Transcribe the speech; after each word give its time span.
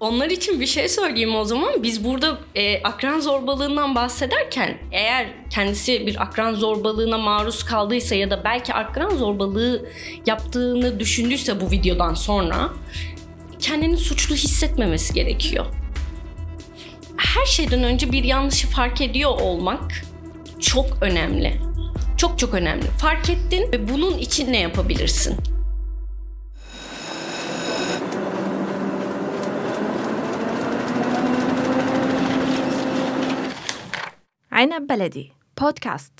Onlar 0.00 0.30
için 0.30 0.60
bir 0.60 0.66
şey 0.66 0.88
söyleyeyim 0.88 1.36
o 1.36 1.44
zaman. 1.44 1.82
Biz 1.82 2.04
burada 2.04 2.38
e, 2.54 2.82
akran 2.82 3.20
zorbalığından 3.20 3.94
bahsederken 3.94 4.78
eğer 4.92 5.26
kendisi 5.50 6.06
bir 6.06 6.22
akran 6.22 6.54
zorbalığına 6.54 7.18
maruz 7.18 7.62
kaldıysa 7.62 8.14
ya 8.14 8.30
da 8.30 8.44
belki 8.44 8.74
akran 8.74 9.10
zorbalığı 9.10 9.88
yaptığını 10.26 11.00
düşündüyse 11.00 11.60
bu 11.60 11.70
videodan 11.70 12.14
sonra 12.14 12.70
kendini 13.58 13.96
suçlu 13.96 14.34
hissetmemesi 14.34 15.14
gerekiyor. 15.14 15.66
Her 17.16 17.46
şeyden 17.46 17.82
önce 17.82 18.12
bir 18.12 18.24
yanlışı 18.24 18.68
fark 18.68 19.00
ediyor 19.00 19.30
olmak 19.40 19.92
çok 20.60 20.86
önemli. 21.00 21.60
Çok 22.16 22.38
çok 22.38 22.54
önemli. 22.54 22.84
Fark 22.84 23.30
ettin 23.30 23.72
ve 23.72 23.88
bunun 23.88 24.18
için 24.18 24.52
ne 24.52 24.60
yapabilirsin? 24.60 25.57
Aynab 34.58 34.88
Beledi 34.88 35.28
Podcast. 35.56 36.12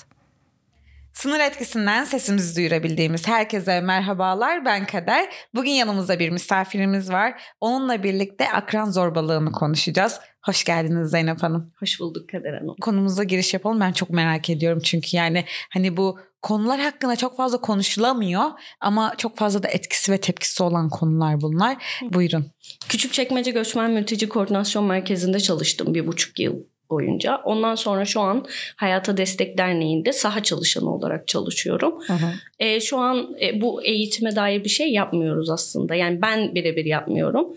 Sınır 1.13 1.41
etkisinden 1.41 2.05
sesimizi 2.05 2.57
duyurabildiğimiz 2.57 3.29
herkese 3.29 3.81
merhabalar. 3.81 4.65
Ben 4.65 4.87
Kader. 4.87 5.29
Bugün 5.55 5.71
yanımızda 5.71 6.19
bir 6.19 6.31
misafirimiz 6.31 7.11
var. 7.11 7.43
Onunla 7.61 8.03
birlikte 8.03 8.53
akran 8.53 8.91
zorbalığını 8.91 9.53
konuşacağız. 9.53 10.21
Hoş 10.43 10.65
geldiniz 10.65 11.11
Zeynep 11.11 11.43
Hanım. 11.43 11.73
Hoş 11.81 12.01
bulduk 12.01 12.29
Kader 12.29 12.55
Hanım. 12.55 12.77
Konumuza 12.81 13.25
giriş 13.25 13.55
yapalım. 13.55 13.81
Ben 13.81 13.93
çok 13.93 14.11
merak 14.11 14.51
ediyorum 14.51 14.83
çünkü 14.85 15.17
yani 15.17 15.45
hani 15.73 15.97
bu 15.97 16.19
konular 16.43 16.81
hakkında 16.81 17.17
çok 17.17 17.37
fazla 17.37 17.61
konuşulamıyor 17.61 18.45
ama 18.81 19.15
çok 19.17 19.37
fazla 19.37 19.63
da 19.63 19.69
etkisi 19.69 20.13
ve 20.13 20.19
tepkisi 20.19 20.63
olan 20.63 20.89
konular 20.89 21.41
bunlar. 21.41 22.01
Buyurun. 22.03 22.47
Küçükçekmece 22.89 23.51
Göçmen 23.51 23.91
Mülteci 23.91 24.29
Koordinasyon 24.29 24.85
Merkezi'nde 24.85 25.41
çalıştım 25.41 25.95
bir 25.95 26.07
buçuk 26.07 26.39
yıl 26.39 26.55
boyunca. 26.91 27.37
Ondan 27.45 27.75
sonra 27.75 28.05
şu 28.05 28.21
an 28.21 28.45
Hayata 28.77 29.17
Destek 29.17 29.59
Derneği'nde 29.59 30.13
saha 30.13 30.43
çalışanı 30.43 30.95
olarak 30.95 31.29
çalışıyorum. 31.29 31.95
Hı 32.07 32.13
hı. 32.13 32.31
E, 32.59 32.81
şu 32.81 32.99
an 32.99 33.37
e, 33.43 33.61
bu 33.61 33.83
eğitime 33.83 34.37
dair 34.37 34.65
bir 34.65 34.69
şey 34.69 34.93
yapmıyoruz 34.93 35.51
aslında. 35.51 35.95
Yani 35.95 36.23
ben 36.23 36.55
birebir 36.55 36.85
yapmıyorum. 36.85 37.49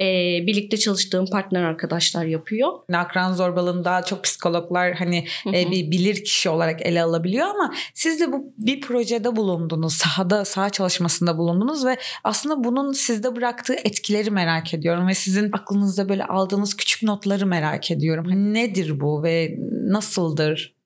E, 0.00 0.04
birlikte 0.46 0.76
çalıştığım 0.76 1.26
partner 1.26 1.62
arkadaşlar 1.62 2.24
yapıyor. 2.24 2.72
Akran 2.92 3.32
zorbalığını 3.32 3.84
daha 3.84 4.02
çok 4.02 4.24
psikologlar 4.24 4.94
hani 4.94 5.24
Hı 5.44 5.50
hı. 5.50 5.56
e, 5.56 5.70
bir 5.70 5.90
bilir 5.90 6.24
kişi 6.24 6.48
olarak 6.48 6.86
ele 6.86 7.02
alabiliyor 7.02 7.46
ama 7.46 7.74
siz 7.94 8.20
de 8.20 8.32
bu 8.32 8.52
bir 8.58 8.80
projede 8.80 9.36
bulundunuz. 9.36 9.92
Sahada 9.92 10.44
saha 10.44 10.70
çalışmasında 10.70 11.38
bulundunuz 11.38 11.86
ve 11.86 11.96
aslında 12.24 12.64
bunun 12.64 12.92
sizde 12.92 13.36
bıraktığı 13.36 13.74
etkileri 13.74 14.30
merak 14.30 14.74
ediyorum 14.74 15.08
ve 15.08 15.14
sizin 15.14 15.52
aklınızda 15.52 16.08
böyle 16.08 16.24
aldığınız 16.24 16.76
küçük 16.76 17.02
notları 17.02 17.46
merak 17.46 17.90
ediyorum. 17.90 18.24
Hani 18.28 18.54
nedir 18.54 19.00
bu 19.00 19.22
ve 19.22 19.56
nasıldır? 19.70 20.77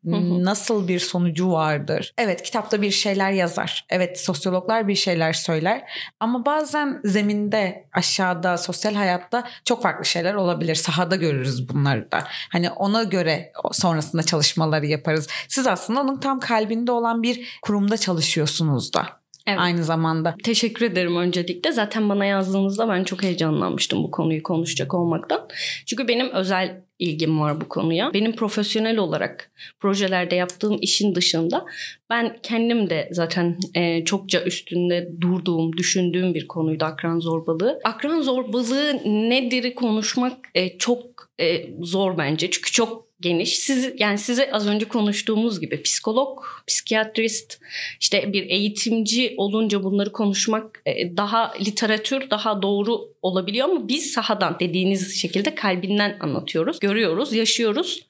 Nasıl 0.44 0.88
bir 0.88 0.98
sonucu 0.98 1.52
vardır? 1.52 2.12
Evet 2.18 2.42
kitapta 2.42 2.82
bir 2.82 2.90
şeyler 2.90 3.30
yazar. 3.32 3.86
Evet 3.90 4.20
sosyologlar 4.20 4.88
bir 4.88 4.94
şeyler 4.94 5.32
söyler. 5.32 5.82
Ama 6.20 6.46
bazen 6.46 7.00
zeminde, 7.04 7.88
aşağıda, 7.92 8.58
sosyal 8.58 8.94
hayatta 8.94 9.48
çok 9.64 9.82
farklı 9.82 10.04
şeyler 10.04 10.34
olabilir. 10.34 10.74
Sahada 10.74 11.16
görürüz 11.16 11.68
bunları 11.68 12.12
da. 12.12 12.24
Hani 12.52 12.70
ona 12.70 13.02
göre 13.02 13.52
sonrasında 13.72 14.22
çalışmaları 14.22 14.86
yaparız. 14.86 15.28
Siz 15.48 15.66
aslında 15.66 16.00
onun 16.00 16.20
tam 16.20 16.40
kalbinde 16.40 16.92
olan 16.92 17.22
bir 17.22 17.58
kurumda 17.62 17.96
çalışıyorsunuz 17.96 18.92
da. 18.92 19.21
Evet. 19.46 19.58
Aynı 19.60 19.84
zamanda. 19.84 20.34
Teşekkür 20.44 20.86
ederim 20.86 21.16
öncelikle. 21.16 21.72
Zaten 21.72 22.08
bana 22.08 22.24
yazdığınızda 22.24 22.88
ben 22.88 23.04
çok 23.04 23.22
heyecanlanmıştım 23.22 24.02
bu 24.02 24.10
konuyu 24.10 24.42
konuşacak 24.42 24.94
olmaktan. 24.94 25.48
Çünkü 25.86 26.08
benim 26.08 26.30
özel 26.30 26.82
ilgim 26.98 27.40
var 27.40 27.60
bu 27.60 27.68
konuya. 27.68 28.14
Benim 28.14 28.36
profesyonel 28.36 28.98
olarak 28.98 29.52
projelerde 29.80 30.34
yaptığım 30.34 30.78
işin 30.80 31.14
dışında 31.14 31.64
ben 32.10 32.36
kendim 32.42 32.90
de 32.90 33.08
zaten 33.12 33.58
e, 33.74 34.04
çokça 34.04 34.42
üstünde 34.42 35.08
durduğum, 35.20 35.76
düşündüğüm 35.76 36.34
bir 36.34 36.48
konuydu 36.48 36.84
akran 36.84 37.18
zorbalığı. 37.18 37.80
Akran 37.84 38.22
zorbalığı 38.22 39.00
nedir 39.04 39.74
konuşmak 39.74 40.36
e, 40.54 40.78
çok 40.78 41.28
e, 41.40 41.66
zor 41.80 42.18
bence. 42.18 42.50
Çünkü 42.50 42.72
çok 42.72 43.11
geniş. 43.22 43.58
Siz 43.58 43.92
yani 43.98 44.18
size 44.18 44.52
az 44.52 44.66
önce 44.66 44.88
konuştuğumuz 44.88 45.60
gibi 45.60 45.82
psikolog, 45.82 46.44
psikiyatrist, 46.66 47.60
işte 48.00 48.32
bir 48.32 48.50
eğitimci 48.50 49.34
olunca 49.36 49.84
bunları 49.84 50.12
konuşmak 50.12 50.82
e, 50.86 51.16
daha 51.16 51.52
literatür, 51.60 52.30
daha 52.30 52.62
doğru 52.62 53.08
olabiliyor 53.22 53.68
ama 53.68 53.88
biz 53.88 54.12
sahadan 54.12 54.56
dediğiniz 54.60 55.20
şekilde 55.20 55.54
kalbinden 55.54 56.16
anlatıyoruz, 56.20 56.80
görüyoruz, 56.80 57.32
yaşıyoruz 57.32 58.06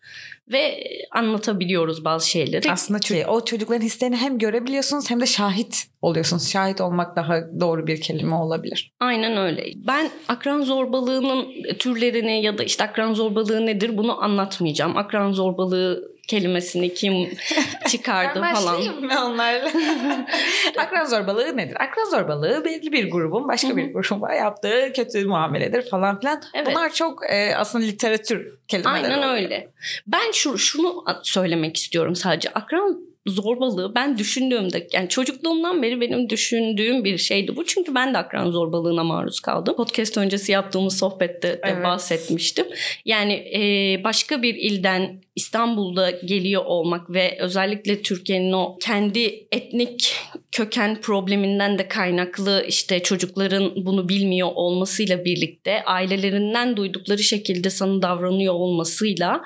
ve 0.53 0.85
anlatabiliyoruz 1.13 2.05
bazı 2.05 2.29
şeyleri. 2.29 2.73
Aslında 2.73 2.99
ço- 2.99 3.27
o 3.27 3.45
çocukların 3.45 3.85
hislerini 3.85 4.17
hem 4.17 4.39
görebiliyorsunuz 4.39 5.11
hem 5.11 5.21
de 5.21 5.27
şahit 5.27 5.85
oluyorsunuz. 6.03 6.51
Şahit 6.51 6.81
olmak 6.81 7.17
daha 7.17 7.41
doğru 7.61 7.87
bir 7.87 8.01
kelime 8.01 8.35
olabilir. 8.35 8.93
Aynen 9.01 9.37
öyle. 9.37 9.65
Ben 9.77 10.11
akran 10.29 10.61
zorbalığının 10.61 11.47
türlerini 11.79 12.43
ya 12.43 12.59
da 12.59 12.65
işte 12.65 12.85
akran 12.85 13.15
zorbalığı 13.15 13.67
nedir 13.67 13.97
bunu 13.99 14.23
anlatmayacağım. 14.23 14.97
Akran 14.97 15.33
zorbalığı 15.33 16.12
kelimesini 16.29 16.95
kim 16.95 17.31
çıkardı 17.89 18.41
Ben 18.43 18.55
falan. 18.55 18.75
başlayayım 18.79 19.05
mı 19.07 19.25
onlarla? 19.27 19.69
akran 20.79 21.05
zorbalığı 21.05 21.57
nedir? 21.57 21.77
Akran 21.81 22.11
zorbalığı 22.11 22.65
belli 22.65 22.93
bir 22.93 23.11
grubun 23.11 23.49
başka 23.49 23.77
bir 23.77 23.93
gruba 23.93 24.33
yaptığı 24.35 24.93
kötü 24.97 25.25
muameledir 25.27 25.91
falan 25.91 26.21
filan. 26.21 26.43
Evet. 26.55 26.67
Bunlar 26.67 26.93
çok 26.93 27.31
e, 27.31 27.57
aslında 27.57 27.85
literatür 27.85 28.59
kelimeleri. 28.69 29.05
Aynen 29.05 29.19
oluyor. 29.19 29.35
öyle. 29.35 29.69
Ben 30.07 30.31
şu 30.33 30.59
şunu 30.59 31.05
söylemek 31.23 31.77
istiyorum 31.77 32.17
sadece. 32.17 32.51
Akran 32.51 33.12
zorbalığı 33.27 33.95
ben 33.95 34.19
düşündüğümde 34.19 34.89
yani 34.93 35.09
çocukluğumdan 35.09 35.83
beri 35.83 36.01
benim 36.01 36.31
düşündüğüm 36.31 37.05
bir 37.05 37.19
şeydi 37.19 37.57
bu. 37.57 37.65
Çünkü 37.65 37.95
ben 37.95 38.15
de 38.15 38.19
akran 38.19 38.51
zorbalığına 38.51 39.05
maruz 39.05 39.41
kaldım. 39.41 39.77
Podcast 39.77 40.17
öncesi 40.17 40.53
yaptığımız 40.53 40.99
sohbette 40.99 41.49
de 41.49 41.61
Evet. 41.63 41.85
bahsetmiştim. 41.85 42.67
Yani 43.05 43.33
e, 43.33 43.61
başka 44.05 44.43
bir 44.43 44.55
ilden 44.55 45.23
İstanbul'da 45.37 46.11
geliyor 46.11 46.65
olmak 46.65 47.11
ve 47.11 47.37
özellikle 47.41 48.03
Türkiye'nin 48.03 48.53
o 48.53 48.77
kendi 48.81 49.47
etnik 49.53 50.15
köken 50.53 51.01
probleminden 51.01 51.79
de 51.79 51.89
kaynaklı 51.89 52.65
işte 52.69 53.03
çocukların 53.03 53.73
bunu 53.77 54.09
bilmiyor 54.09 54.49
olmasıyla 54.55 55.25
birlikte 55.25 55.85
ailelerinden 55.85 56.77
duydukları 56.77 57.23
şekilde 57.23 57.71
sana 57.71 58.03
davranıyor 58.03 58.55
olmasıyla 58.55 59.45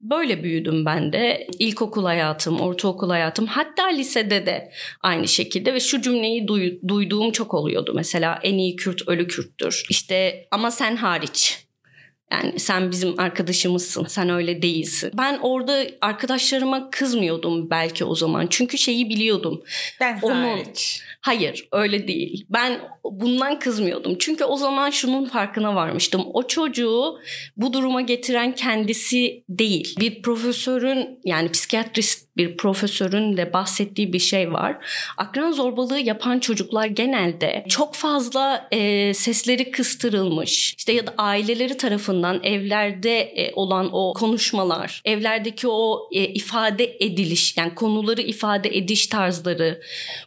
böyle 0.00 0.42
büyüdüm 0.42 0.84
ben 0.86 1.12
de. 1.12 1.46
İlkokul 1.58 2.04
hayatım, 2.04 2.60
ortaokul 2.60 3.10
hayatım 3.10 3.46
hatta 3.46 3.86
lisede 3.86 4.46
de 4.46 4.70
aynı 5.02 5.28
şekilde 5.28 5.74
ve 5.74 5.80
şu 5.80 6.02
cümleyi 6.02 6.46
duy- 6.46 6.88
duyduğum 6.88 7.32
çok 7.32 7.54
oluyordu. 7.54 7.92
Mesela 7.94 8.38
en 8.42 8.54
iyi 8.54 8.76
Kürt 8.76 9.08
ölü 9.08 9.28
Kürttür. 9.28 9.86
İşte 9.90 10.46
ama 10.50 10.70
sen 10.70 10.96
hariç. 10.96 11.65
Yani 12.32 12.60
sen 12.60 12.90
bizim 12.90 13.20
arkadaşımızsın, 13.20 14.04
sen 14.06 14.28
öyle 14.28 14.62
değilsin. 14.62 15.10
Ben 15.14 15.38
orada 15.42 15.86
arkadaşlarıma 16.00 16.90
kızmıyordum 16.90 17.70
belki 17.70 18.04
o 18.04 18.14
zaman. 18.14 18.46
Çünkü 18.50 18.78
şeyi 18.78 19.08
biliyordum. 19.08 19.62
Ben 20.00 20.18
Onu- 20.22 20.34
hariç. 20.34 21.02
Hayır 21.20 21.68
öyle 21.72 22.08
değil. 22.08 22.46
Ben 22.50 22.80
bundan 23.04 23.58
kızmıyordum. 23.58 24.16
Çünkü 24.18 24.44
o 24.44 24.56
zaman 24.56 24.90
şunun 24.90 25.24
farkına 25.24 25.74
varmıştım. 25.74 26.22
O 26.32 26.46
çocuğu 26.46 27.18
bu 27.56 27.72
duruma 27.72 28.00
getiren 28.00 28.54
kendisi 28.54 29.44
değil. 29.48 29.94
Bir 30.00 30.22
profesörün 30.22 31.20
yani 31.24 31.50
psikiyatrist 31.50 32.25
bir 32.36 32.56
profesörün 32.56 33.36
de 33.36 33.52
bahsettiği 33.52 34.12
bir 34.12 34.18
şey 34.18 34.52
var. 34.52 34.76
Akran 35.16 35.52
zorbalığı 35.52 35.98
yapan 35.98 36.38
çocuklar 36.38 36.86
genelde 36.86 37.64
çok 37.68 37.94
fazla 37.94 38.68
e, 38.70 39.14
sesleri 39.14 39.70
kıstırılmış. 39.70 40.74
İşte 40.78 40.92
ya 40.92 41.06
da 41.06 41.14
aileleri 41.18 41.76
tarafından 41.76 42.40
evlerde 42.42 43.20
e, 43.20 43.52
olan 43.54 43.90
o 43.92 44.12
konuşmalar, 44.12 45.02
evlerdeki 45.04 45.68
o 45.68 46.08
e, 46.12 46.24
ifade 46.24 46.96
ediliş 47.00 47.56
yani 47.56 47.74
konuları 47.74 48.20
ifade 48.20 48.76
ediş 48.76 49.06
tarzları 49.06 49.80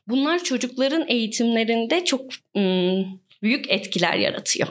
bunlar 0.07 0.44
çocukların 0.44 1.06
eğitimlerinde 1.07 2.06
çok 2.06 2.22
ım, 2.57 3.19
büyük 3.44 3.71
etkiler 3.71 4.13
yaratıyor. 4.13 4.68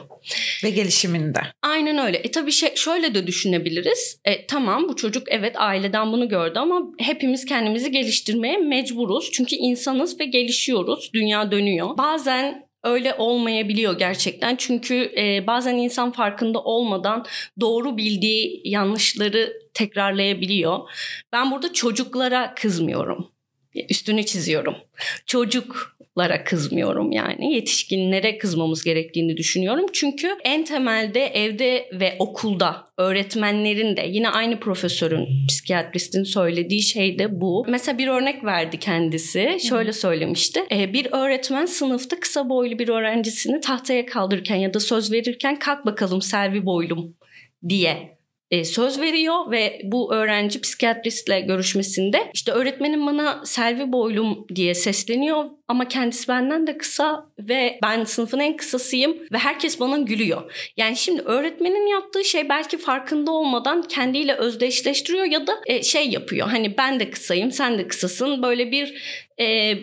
Ve 0.63 0.69
gelişiminde. 0.69 1.39
Aynen 1.61 1.97
öyle. 1.97 2.17
E 2.17 2.31
tabii 2.31 2.51
şey, 2.51 2.75
şöyle 2.75 3.15
de 3.15 3.27
düşünebiliriz. 3.27 4.21
E, 4.25 4.47
tamam 4.47 4.87
bu 4.89 4.95
çocuk 4.95 5.27
evet 5.31 5.55
aileden 5.57 6.11
bunu 6.11 6.29
gördü 6.29 6.59
ama 6.59 6.81
hepimiz 6.99 7.45
kendimizi 7.45 7.91
geliştirmeye 7.91 8.57
mecburuz. 8.57 9.31
Çünkü 9.31 9.55
insanız 9.55 10.19
ve 10.19 10.25
gelişiyoruz. 10.25 11.11
Dünya 11.13 11.51
dönüyor. 11.51 11.97
Bazen 11.97 12.69
öyle 12.83 13.13
olmayabiliyor 13.13 13.97
gerçekten. 13.97 14.55
Çünkü 14.55 15.11
e, 15.17 15.47
bazen 15.47 15.75
insan 15.75 16.11
farkında 16.11 16.59
olmadan 16.59 17.25
doğru 17.59 17.97
bildiği 17.97 18.61
yanlışları 18.63 19.53
tekrarlayabiliyor. 19.73 20.79
Ben 21.31 21.51
burada 21.51 21.73
çocuklara 21.73 22.53
kızmıyorum. 22.55 23.31
Üstünü 23.89 24.25
çiziyorum. 24.25 24.75
Çocuk 25.25 25.98
lara 26.19 26.43
kızmıyorum 26.43 27.11
yani. 27.11 27.53
Yetişkinlere 27.53 28.37
kızmamız 28.37 28.83
gerektiğini 28.83 29.37
düşünüyorum. 29.37 29.85
Çünkü 29.93 30.27
en 30.43 30.63
temelde 30.63 31.25
evde 31.25 31.89
ve 31.93 32.15
okulda 32.19 32.85
öğretmenlerin 32.97 33.97
de 33.97 34.05
yine 34.07 34.29
aynı 34.29 34.59
profesörün, 34.59 35.27
psikiyatristin 35.47 36.23
söylediği 36.23 36.81
şey 36.81 37.19
de 37.19 37.41
bu. 37.41 37.65
Mesela 37.67 37.97
bir 37.97 38.07
örnek 38.07 38.43
verdi 38.43 38.79
kendisi. 38.79 39.57
Şöyle 39.69 39.93
söylemişti. 39.93 40.63
Ee, 40.71 40.93
bir 40.93 41.07
öğretmen 41.11 41.65
sınıfta 41.65 42.19
kısa 42.19 42.49
boylu 42.49 42.79
bir 42.79 42.89
öğrencisini 42.89 43.61
tahtaya 43.61 44.05
kaldırırken 44.05 44.55
ya 44.55 44.73
da 44.73 44.79
söz 44.79 45.11
verirken 45.11 45.59
kalk 45.59 45.85
bakalım 45.85 46.21
Selvi 46.21 46.65
boylum 46.65 47.15
diye 47.69 48.18
e, 48.51 48.65
söz 48.65 49.01
veriyor 49.01 49.51
ve 49.51 49.81
bu 49.83 50.13
öğrenci 50.13 50.61
psikiyatristle 50.61 51.41
görüşmesinde 51.41 52.31
işte 52.33 52.51
öğretmenim 52.51 53.07
bana 53.07 53.41
Selvi 53.45 53.91
boylum 53.91 54.47
diye 54.55 54.75
sesleniyor 54.75 55.45
ama 55.67 55.87
kendisi 55.87 56.27
benden 56.27 56.67
de 56.67 56.77
kısa 56.77 57.25
ve 57.39 57.79
ben 57.83 58.03
sınıfın 58.03 58.39
en 58.39 58.57
kısasıyım 58.57 59.17
ve 59.31 59.37
herkes 59.37 59.79
bana 59.79 59.97
gülüyor. 59.97 60.71
Yani 60.77 60.97
şimdi 60.97 61.21
öğretmenin 61.21 61.87
yaptığı 61.87 62.25
şey 62.25 62.49
belki 62.49 62.77
farkında 62.77 63.31
olmadan 63.31 63.81
kendiyle 63.81 64.33
özdeşleştiriyor 64.33 65.25
ya 65.25 65.47
da 65.47 65.53
e, 65.67 65.83
şey 65.83 66.09
yapıyor. 66.09 66.47
Hani 66.47 66.77
ben 66.77 66.99
de 66.99 67.09
kısayım 67.09 67.51
sen 67.51 67.77
de 67.77 67.87
kısasın 67.87 68.43
böyle 68.43 68.71
bir 68.71 68.93
e, 69.37 69.77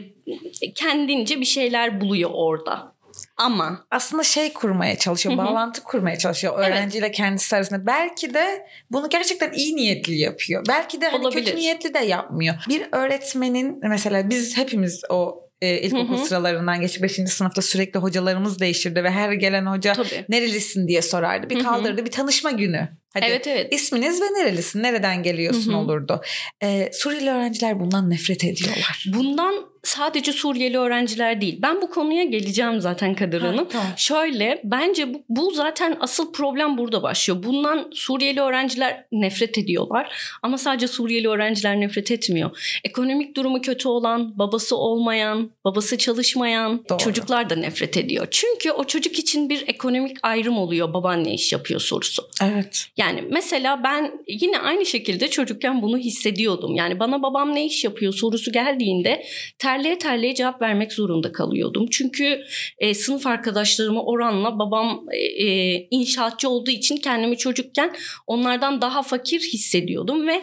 kendince 0.75 1.41
bir 1.41 1.47
şeyler 1.47 2.01
buluyor 2.01 2.31
orada. 2.33 2.96
Ama 3.37 3.87
aslında 3.91 4.23
şey 4.23 4.53
kurmaya 4.53 4.99
çalışıyor, 4.99 5.37
Hı 5.37 5.41
hı. 5.43 5.45
bağlantı 5.47 5.83
kurmaya 5.83 6.19
çalışıyor 6.19 6.59
öğrenciyle 6.59 7.11
kendisi 7.11 7.57
arasında. 7.57 7.87
Belki 7.87 8.35
de 8.35 8.67
bunu 8.91 9.09
gerçekten 9.09 9.53
iyi 9.53 9.77
niyetli 9.77 10.19
yapıyor. 10.19 10.65
Belki 10.69 11.01
de 11.01 11.09
hani 11.09 11.23
Olabilir. 11.23 11.45
kötü 11.45 11.57
niyetli 11.57 11.95
de 11.95 11.99
yapmıyor. 11.99 12.55
Bir 12.69 12.87
öğretmenin 12.93 13.79
mesela 13.89 14.31
biz 14.31 14.57
hepimiz 14.57 15.03
o 15.11 15.47
e, 15.63 15.79
ilkokul 15.81 16.17
Hı 16.19 16.21
hı. 16.23 16.27
sıralarından 16.27 16.81
geçip 16.81 17.03
5. 17.03 17.13
sınıfta 17.29 17.63
sürekli 17.63 17.99
hocalarımız 18.01 18.61
değişirdi 18.61 19.05
ve 19.05 19.11
her 19.11 19.33
gelen 19.33 19.67
hoca 19.67 19.93
tabii. 19.93 20.25
nerelisin 20.29 20.89
diye 20.89 21.03
sorardı. 21.03 21.51
Bir 21.51 21.55
Hı 21.55 21.61
hı. 21.61 21.65
kaldırdı 21.65 22.05
bir 22.05 22.11
tanışma 22.11 22.51
günü. 22.51 22.89
Hadi 23.17 23.27
Evet 23.27 23.47
evet. 23.47 23.73
isminiz 23.75 24.23
ve 24.23 24.25
nerelisin, 24.25 24.83
nereden 24.83 25.23
geliyorsun 25.23 25.73
Hı 25.73 25.77
hı. 25.77 25.81
olurdu. 25.81 26.21
E, 26.63 26.91
Suriyeli 26.93 27.31
öğrenciler 27.31 27.81
bundan 27.81 28.11
nefret 28.11 28.45
ediyorlar. 28.45 29.05
Bundan 29.07 29.67
sadece 29.85 30.33
Suriyeli 30.33 30.79
öğrenciler 30.79 31.41
değil. 31.41 31.59
Ben 31.63 31.83
bu 31.83 31.91
konuya 31.91 32.25
geleceğim 32.25 32.81
zaten 32.81 33.15
Kadir 33.15 33.41
Ha, 33.41 33.49
Hanım. 33.49 33.69
tamam. 33.69 33.87
Şöyle 33.97 34.61
bence 34.65 35.15
bu, 35.15 35.25
bu 35.29 35.51
zaten 35.51 35.97
asıl 36.01 36.33
problem 36.33 36.79
burada 36.79 37.03
başlıyor. 37.03 37.43
Bundan 37.43 37.91
Suriyeli 37.95 38.41
öğrenciler 38.41 39.05
nefret 39.13 39.59
ediyorlar. 39.59 40.13
Ama 40.43 40.59
sadece 40.59 40.89
Suriyeli 40.89 41.29
öğrenciler 41.29 41.81
nefret 41.81 42.11
etmiyor. 42.11 42.79
Ekonomik 42.85 43.37
durumu 43.37 43.61
kötü 43.61 43.89
olan, 43.89 44.39
babası 44.39 44.77
olmayan, 44.77 45.51
babası 45.65 45.99
çalışmayan 45.99 46.85
Doğru. 46.89 46.99
çocuklar 46.99 47.51
da 47.51 47.57
nefret 47.57 47.97
ediyor. 47.97 48.29
Çünkü 48.31 48.71
o 48.71 48.85
çocuk 48.85 49.19
için 49.19 49.49
bir 49.49 49.65
ekonomik 49.69 50.17
ayrım 50.23 50.59
oluyor 50.59 50.95
baban 50.95 51.25
ne 51.25 51.35
iş 51.35 51.53
yapıyor 51.53 51.81
sorusu. 51.81 52.29
Evet. 52.43 52.87
Yani 52.97 53.06
mesela 53.31 53.83
ben 53.85 54.13
yine 54.29 54.59
aynı 54.59 54.87
şekilde 54.87 55.29
çocukken 55.31 55.83
bunu 55.83 55.99
hissediyordum. 55.99 56.75
Yani 56.75 57.01
bana 57.01 57.23
babam 57.23 57.55
ne 57.55 57.67
iş 57.67 57.85
yapıyor 57.85 58.13
sorusu 58.13 58.53
geldiğinde 58.53 59.23
terleye 59.59 59.99
terleye 59.99 60.35
cevap 60.35 60.63
vermek 60.63 60.93
zorunda 60.93 61.33
kalıyordum. 61.33 61.87
Çünkü 61.91 62.41
e, 62.79 62.95
sınıf 62.95 63.27
arkadaşlarıma 63.27 64.03
oranla 64.05 64.59
babam 64.59 65.07
e, 65.13 65.47
e, 65.47 65.89
inşaatçı 65.91 66.49
olduğu 66.49 66.71
için 66.71 66.97
kendimi 66.97 67.37
çocukken 67.37 67.93
onlardan 68.27 68.81
daha 68.81 69.03
fakir 69.03 69.41
hissediyordum 69.41 70.29
ve 70.29 70.43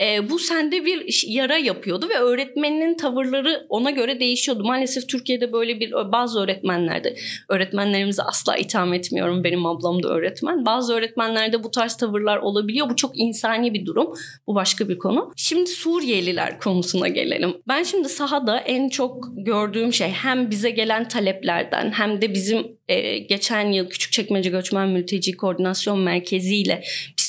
e, 0.00 0.30
bu 0.30 0.38
sende 0.38 0.84
bir 0.84 1.24
yara 1.28 1.58
yapıyordu 1.58 2.08
ve 2.08 2.18
öğretmeninin 2.18 2.96
tavırları 2.96 3.66
ona 3.68 3.90
göre 3.90 4.20
değişiyordu. 4.20 4.64
Maalesef 4.64 5.08
Türkiye'de 5.08 5.52
böyle 5.52 5.80
bir 5.80 5.92
bazı 5.92 6.40
öğretmenlerde 6.40 7.16
öğretmenlerimize 7.48 8.22
asla 8.22 8.56
itham 8.56 8.94
etmiyorum. 8.94 9.44
Benim 9.44 9.66
ablam 9.66 10.02
da 10.02 10.08
öğretmen. 10.08 10.66
Bazı 10.66 10.94
öğretmenlerde 10.94 11.64
bu 11.64 11.70
tarz 11.70 11.93
tavırlar 11.96 12.36
olabiliyor. 12.36 12.90
Bu 12.90 12.96
çok 12.96 13.18
insani 13.18 13.74
bir 13.74 13.86
durum. 13.86 14.14
Bu 14.46 14.54
başka 14.54 14.88
bir 14.88 14.98
konu. 14.98 15.32
Şimdi 15.36 15.70
Suriyeliler 15.70 16.60
konusuna 16.60 17.08
gelelim. 17.08 17.54
Ben 17.68 17.82
şimdi 17.82 18.08
sahada 18.08 18.58
en 18.58 18.88
çok 18.88 19.28
gördüğüm 19.36 19.92
şey 19.92 20.08
hem 20.08 20.50
bize 20.50 20.70
gelen 20.70 21.08
taleplerden 21.08 21.90
hem 21.90 22.22
de 22.22 22.34
bizim 22.34 22.66
e, 22.88 23.18
geçen 23.18 23.72
yıl 23.72 23.88
Küçükçekmece 23.88 24.50
Göçmen 24.50 24.88
Mülteci 24.88 25.36
Koordinasyon 25.36 25.98
Merkezi 25.98 26.56
ile 26.56 26.82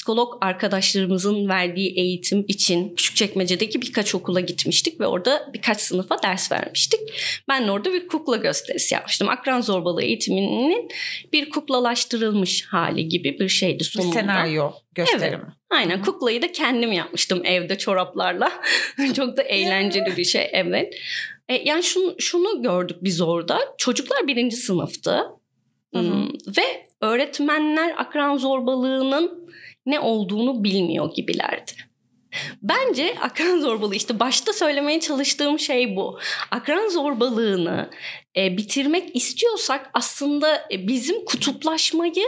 psikolog 0.05 0.37
arkadaşlarımızın 0.41 1.49
verdiği 1.49 1.99
eğitim 1.99 2.45
için 2.47 2.95
Küçükçekmece'deki 2.95 3.81
birkaç 3.81 4.15
okula 4.15 4.39
gitmiştik 4.39 4.99
ve 4.99 5.07
orada 5.07 5.49
birkaç 5.53 5.81
sınıfa 5.81 6.23
ders 6.23 6.51
vermiştik. 6.51 6.99
Ben 7.47 7.67
de 7.67 7.71
orada 7.71 7.93
bir 7.93 8.07
kukla 8.07 8.35
gösterisi 8.35 8.93
yapmıştım. 8.93 9.29
Akran 9.29 9.61
zorbalığı 9.61 10.03
eğitiminin 10.03 10.89
bir 11.33 11.49
kuklalaştırılmış 11.49 12.65
hali 12.65 13.07
gibi 13.07 13.39
bir 13.39 13.49
şeydi 13.49 13.79
Bir 13.79 13.83
sunumda. 13.83 14.13
senaryo 14.13 14.71
gösterimi. 14.95 15.45
Aynen 15.69 16.01
kuklayı 16.01 16.41
da 16.41 16.51
kendim 16.51 16.91
yapmıştım 16.91 17.41
evde 17.45 17.77
çoraplarla. 17.77 18.51
Çok 19.15 19.37
da 19.37 19.41
eğlenceli 19.41 20.17
bir 20.17 20.25
şey 20.25 20.49
evet. 20.53 20.93
E, 21.49 21.55
yani 21.55 21.83
şunu, 21.83 22.15
şunu 22.19 22.61
gördük 22.63 22.97
biz 23.01 23.21
orada. 23.21 23.59
Çocuklar 23.77 24.27
birinci 24.27 24.55
sınıftı. 24.55 25.11
Hı 25.93 25.99
hı. 25.99 26.01
Hmm, 26.01 26.27
Ve 26.57 26.85
öğretmenler 27.01 27.93
akran 27.97 28.37
zorbalığının 28.37 29.45
ne 29.85 29.99
olduğunu 29.99 30.63
bilmiyor 30.63 31.13
gibilerdi. 31.15 31.71
Bence 32.61 33.15
akran 33.21 33.59
zorbalığı 33.59 33.95
işte 33.95 34.19
başta 34.19 34.53
söylemeye 34.53 34.99
çalıştığım 34.99 35.59
şey 35.59 35.95
bu. 35.95 36.19
Akran 36.51 36.89
zorbalığını 36.89 37.89
e, 38.37 38.57
bitirmek 38.57 39.15
istiyorsak 39.15 39.89
aslında 39.93 40.67
e, 40.71 40.87
bizim 40.87 41.25
kutuplaşmayı 41.25 42.25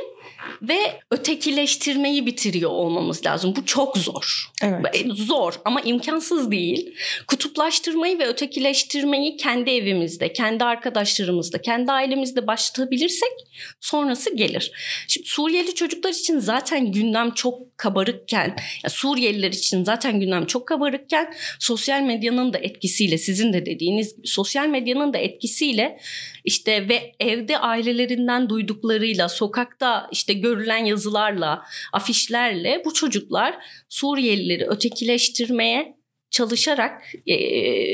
ve 0.62 1.00
ötekileştirmeyi 1.12 2.26
bitiriyor 2.26 2.72
olmamız 2.72 3.26
lazım. 3.26 3.54
Bu 3.56 3.66
çok 3.66 3.98
zor. 3.98 4.52
Evet. 4.64 4.96
E, 4.96 5.08
Zor 5.10 5.54
ama 5.66 5.82
imkansız 5.82 6.52
değil. 6.52 6.96
Kutuplaştırmayı 7.28 8.20
ve 8.20 8.28
ötekileştirmeyi 8.28 9.38
kendi 9.38 9.70
evimizde, 9.70 10.34
kendi 10.34 10.64
arkadaşlarımızda, 10.64 11.62
kendi 11.62 11.92
ailemizde 11.92 12.48
başlatabilirsek 12.48 13.32
sonrası 13.80 14.36
gelir. 14.36 14.72
Şimdi 15.08 15.28
Suriyeli 15.28 15.76
çocuklar 15.76 16.10
için 16.10 16.40
zaten 16.40 16.92
gündem 16.92 17.32
çok 17.32 17.78
kabarıkken, 17.78 18.56
ya 18.84 18.90
Suriyeliler 18.90 19.52
için 19.52 19.84
zaten 19.84 20.20
gündem 20.20 20.46
çok 20.46 20.68
kabarıkken 20.68 21.34
sosyal 21.60 22.02
medyanın 22.02 22.54
da 22.54 22.58
etkisiyle 22.58 23.18
sizin 23.18 23.54
de 23.54 23.66
dediğiniz 23.66 24.16
gibi 24.18 24.28
sosyal 24.28 24.68
medyanın 24.68 25.14
da 25.14 25.18
etkisiyle 25.18 26.00
işte 26.48 26.90
ve 26.90 27.16
evde 27.20 27.58
ailelerinden 27.58 28.50
duyduklarıyla, 28.50 29.30
sokakta 29.30 30.08
işte 30.12 30.34
görülen 30.34 30.86
yazılarla, 30.86 31.64
afişlerle 31.94 32.82
bu 32.86 32.94
çocuklar 32.94 33.56
Suriyelileri 33.90 34.68
ötekileştirmeye 34.68 35.98
çalışarak 36.30 37.02
e, 37.26 37.36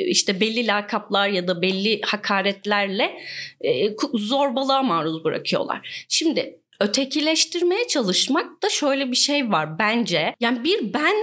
işte 0.05 0.39
belli 0.39 0.67
lakaplar 0.67 1.29
ya 1.29 1.47
da 1.47 1.61
belli 1.61 2.01
hakaretlerle 2.01 3.19
e, 3.61 3.95
zorbalığa 4.13 4.83
maruz 4.83 5.23
bırakıyorlar. 5.23 6.05
Şimdi 6.09 6.59
ötekileştirmeye 6.79 7.87
çalışmak 7.87 8.63
da 8.63 8.69
şöyle 8.69 9.11
bir 9.11 9.15
şey 9.15 9.51
var 9.51 9.79
bence. 9.79 10.35
Yani 10.39 10.63
bir 10.63 10.93
ben 10.93 11.15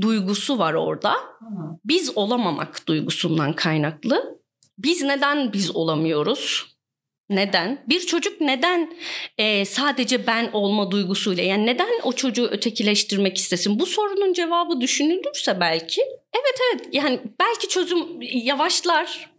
duygusu 0.00 0.58
var 0.58 0.74
orada. 0.74 1.14
Biz 1.84 2.16
olamamak 2.16 2.88
duygusundan 2.88 3.52
kaynaklı. 3.52 4.43
Biz 4.78 5.02
neden 5.02 5.52
biz 5.52 5.76
olamıyoruz? 5.76 6.74
Neden? 7.30 7.84
Bir 7.88 8.00
çocuk 8.00 8.40
neden 8.40 8.96
e, 9.38 9.64
sadece 9.64 10.26
ben 10.26 10.50
olma 10.52 10.90
duygusuyla 10.90 11.42
yani 11.42 11.66
neden 11.66 11.88
o 12.02 12.12
çocuğu 12.12 12.46
ötekileştirmek 12.46 13.38
istesin? 13.38 13.78
Bu 13.78 13.86
sorunun 13.86 14.32
cevabı 14.32 14.80
düşünülürse 14.80 15.60
belki 15.60 16.02
evet 16.34 16.60
evet 16.72 16.94
yani 16.94 17.20
belki 17.40 17.68
çözüm 17.68 18.06
yavaşlar 18.20 19.30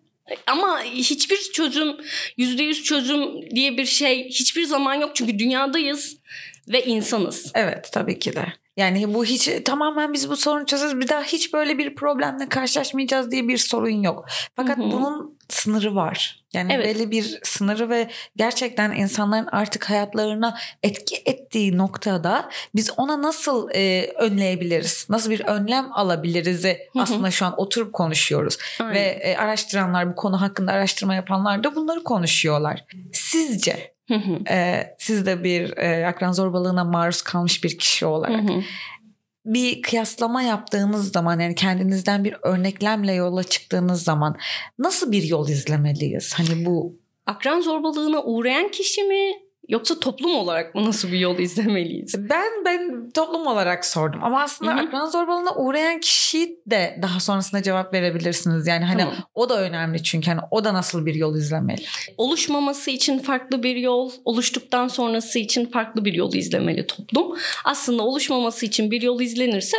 ama 0.48 0.82
hiçbir 0.84 1.38
çözüm 1.38 1.98
yüzde 2.38 2.64
yüz 2.64 2.84
çözüm 2.84 3.50
diye 3.50 3.78
bir 3.78 3.86
şey 3.86 4.30
hiçbir 4.30 4.64
zaman 4.64 4.96
yok 4.96 5.12
çünkü 5.16 5.40
dünyadayız 5.40 6.18
ve 6.68 6.86
insanız. 6.86 7.52
Evet 7.56 7.90
tabii 7.92 8.20
ki 8.20 8.34
de. 8.36 8.54
Yani 8.78 9.14
bu 9.14 9.26
hiç 9.26 9.50
tamamen 9.66 10.14
biz 10.14 10.30
bu 10.30 10.36
sorunu 10.36 10.66
çözeriz. 10.66 11.00
Bir 11.00 11.08
daha 11.08 11.22
hiç 11.22 11.54
böyle 11.54 11.78
bir 11.78 11.96
problemle 11.96 12.50
karşılaşmayacağız 12.50 13.32
diye 13.32 13.48
bir 13.48 13.58
sorun 13.58 14.02
yok. 14.04 14.26
Fakat 14.56 14.78
Hı 14.78 14.82
hı. 14.82 14.92
bunun 14.92 15.38
sınırı 15.50 15.96
var. 15.96 16.44
Yani 16.54 16.74
Evet. 16.74 16.86
belli 16.86 17.12
bir 17.12 17.40
sınırı 17.44 17.90
ve 17.90 18.10
gerçekten 18.36 18.92
insanların 18.92 19.48
artık 19.52 19.90
hayatlarına 19.90 20.58
etki 20.84 21.16
ettiği 21.26 21.78
noktada 21.78 22.50
biz 22.76 22.92
ona 22.98 23.22
nasıl 23.22 23.70
e, 23.76 24.12
önleyebiliriz? 24.20 25.08
Nasıl 25.10 25.32
bir 25.32 25.40
önlem 25.40 25.92
alabiliriz? 25.94 26.66
hı. 26.66 26.78
aslında 27.00 27.32
şu 27.32 27.46
an 27.46 27.54
oturup 27.58 27.94
konuşuyoruz. 27.94 28.58
Aynen. 28.80 28.94
Ve 28.94 29.00
e, 29.00 29.38
araştıranlar 29.38 30.10
bu 30.12 30.16
konu 30.16 30.42
hakkında 30.42 30.72
araştırma 30.72 31.16
yapanlar 31.16 31.64
da 31.64 31.76
bunları 31.76 32.04
konuşuyorlar. 32.04 32.86
Sizce 33.14 33.95
Hı 34.08 34.16
hı. 34.16 34.54
e, 34.54 34.84
siz 35.00 35.26
de 35.26 35.44
bir 35.44 35.78
e, 35.78 36.08
akran 36.08 36.32
zorbalığına 36.32 36.84
maruz 36.84 37.22
kalmış 37.22 37.64
bir 37.64 37.78
kişi 37.78 38.06
olarak 38.06 38.44
bir 39.46 39.82
kıyaslama 39.82 40.42
yaptığınız 40.42 41.12
zaman 41.12 41.40
yani 41.40 41.56
kendinizden 41.56 42.24
bir 42.24 42.36
örneklemle 42.44 43.14
yola 43.14 43.44
çıktığınız 43.44 44.04
zaman 44.04 44.38
nasıl 44.80 45.12
bir 45.12 45.24
yol 45.24 45.50
izlemeliyiz? 45.50 46.34
Hani 46.34 46.66
bu 46.66 47.00
Akran 47.26 47.62
zorbalığına 47.62 48.24
uğrayan 48.24 48.72
kişi 48.72 49.04
mi 49.04 49.32
yoksa 49.68 50.00
toplum 50.00 50.36
olarak 50.36 50.76
mı 50.76 50.86
nasıl 50.86 51.12
bir 51.12 51.20
yol 51.20 51.40
izlemeliyiz? 51.40 52.16
ben 52.30 52.66
ben 52.66 53.10
toplum 53.10 53.48
olarak 53.48 53.86
sordum 53.86 54.24
ama 54.24 54.42
aslında 54.42 54.76
Hı 54.76 54.76
hı. 54.76 54.82
akran 54.82 55.06
zorbalığına 55.06 55.56
uğrayan 55.56 56.00
kişi 56.00 56.60
de 56.68 57.00
daha 57.02 57.20
sonrasında 57.20 57.64
cevap 57.64 57.94
verebilirsiniz. 57.94 58.68
Yani 58.68 58.86
hani 58.86 59.00
Tamam. 59.00 59.16
o 59.34 59.50
da 59.50 59.62
önemli 59.62 60.04
çünkü 60.04 60.32
hani 60.32 60.42
o 60.52 60.64
da 60.64 60.74
nasıl 60.74 61.06
bir 61.06 61.16
yol 61.16 61.36
izlemeli? 61.36 61.82
Oluşmaması 62.18 62.92
için 62.92 63.20
farklı 63.20 63.64
bir 63.64 63.76
yol, 63.76 64.12
oluştuktan 64.26 64.88
sonrası 64.88 65.40
için 65.40 65.66
farklı 65.66 66.06
bir 66.06 66.14
yol 66.14 66.34
izlemeli 66.34 66.88
toplum. 66.88 67.38
Aslında 67.66 68.04
oluşmaması 68.04 68.66
için 68.66 68.92
bir 68.92 69.02
yol 69.02 69.22
izlenirse 69.22 69.78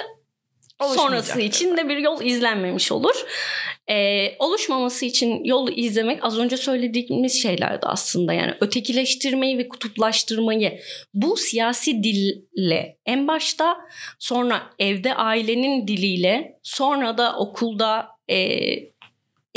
sonrası 0.84 1.40
için 1.40 1.76
de 1.76 1.88
bir 1.88 1.96
yol 1.96 2.22
izlenmemiş 2.22 2.92
olur. 2.92 3.24
Ee, 3.90 4.36
oluşmaması 4.38 5.04
için 5.04 5.44
yol 5.44 5.68
izlemek 5.76 6.24
az 6.24 6.38
önce 6.38 6.56
söylediğimiz 6.56 7.42
şeylerdi 7.42 7.86
aslında. 7.86 8.32
Yani 8.32 8.54
ötekileştirmeyi 8.60 9.58
ve 9.58 9.68
kutuplaştırmayı 9.68 10.80
bu 11.14 11.36
siyasi 11.36 12.02
dille 12.02 12.98
en 13.06 13.28
başta 13.28 13.76
sonra 14.18 14.62
evde 14.78 15.14
ailenin 15.14 15.88
diliyle 15.88 16.58
sonra 16.62 17.18
da 17.18 17.36
okulda 17.38 18.08
e, 18.30 18.36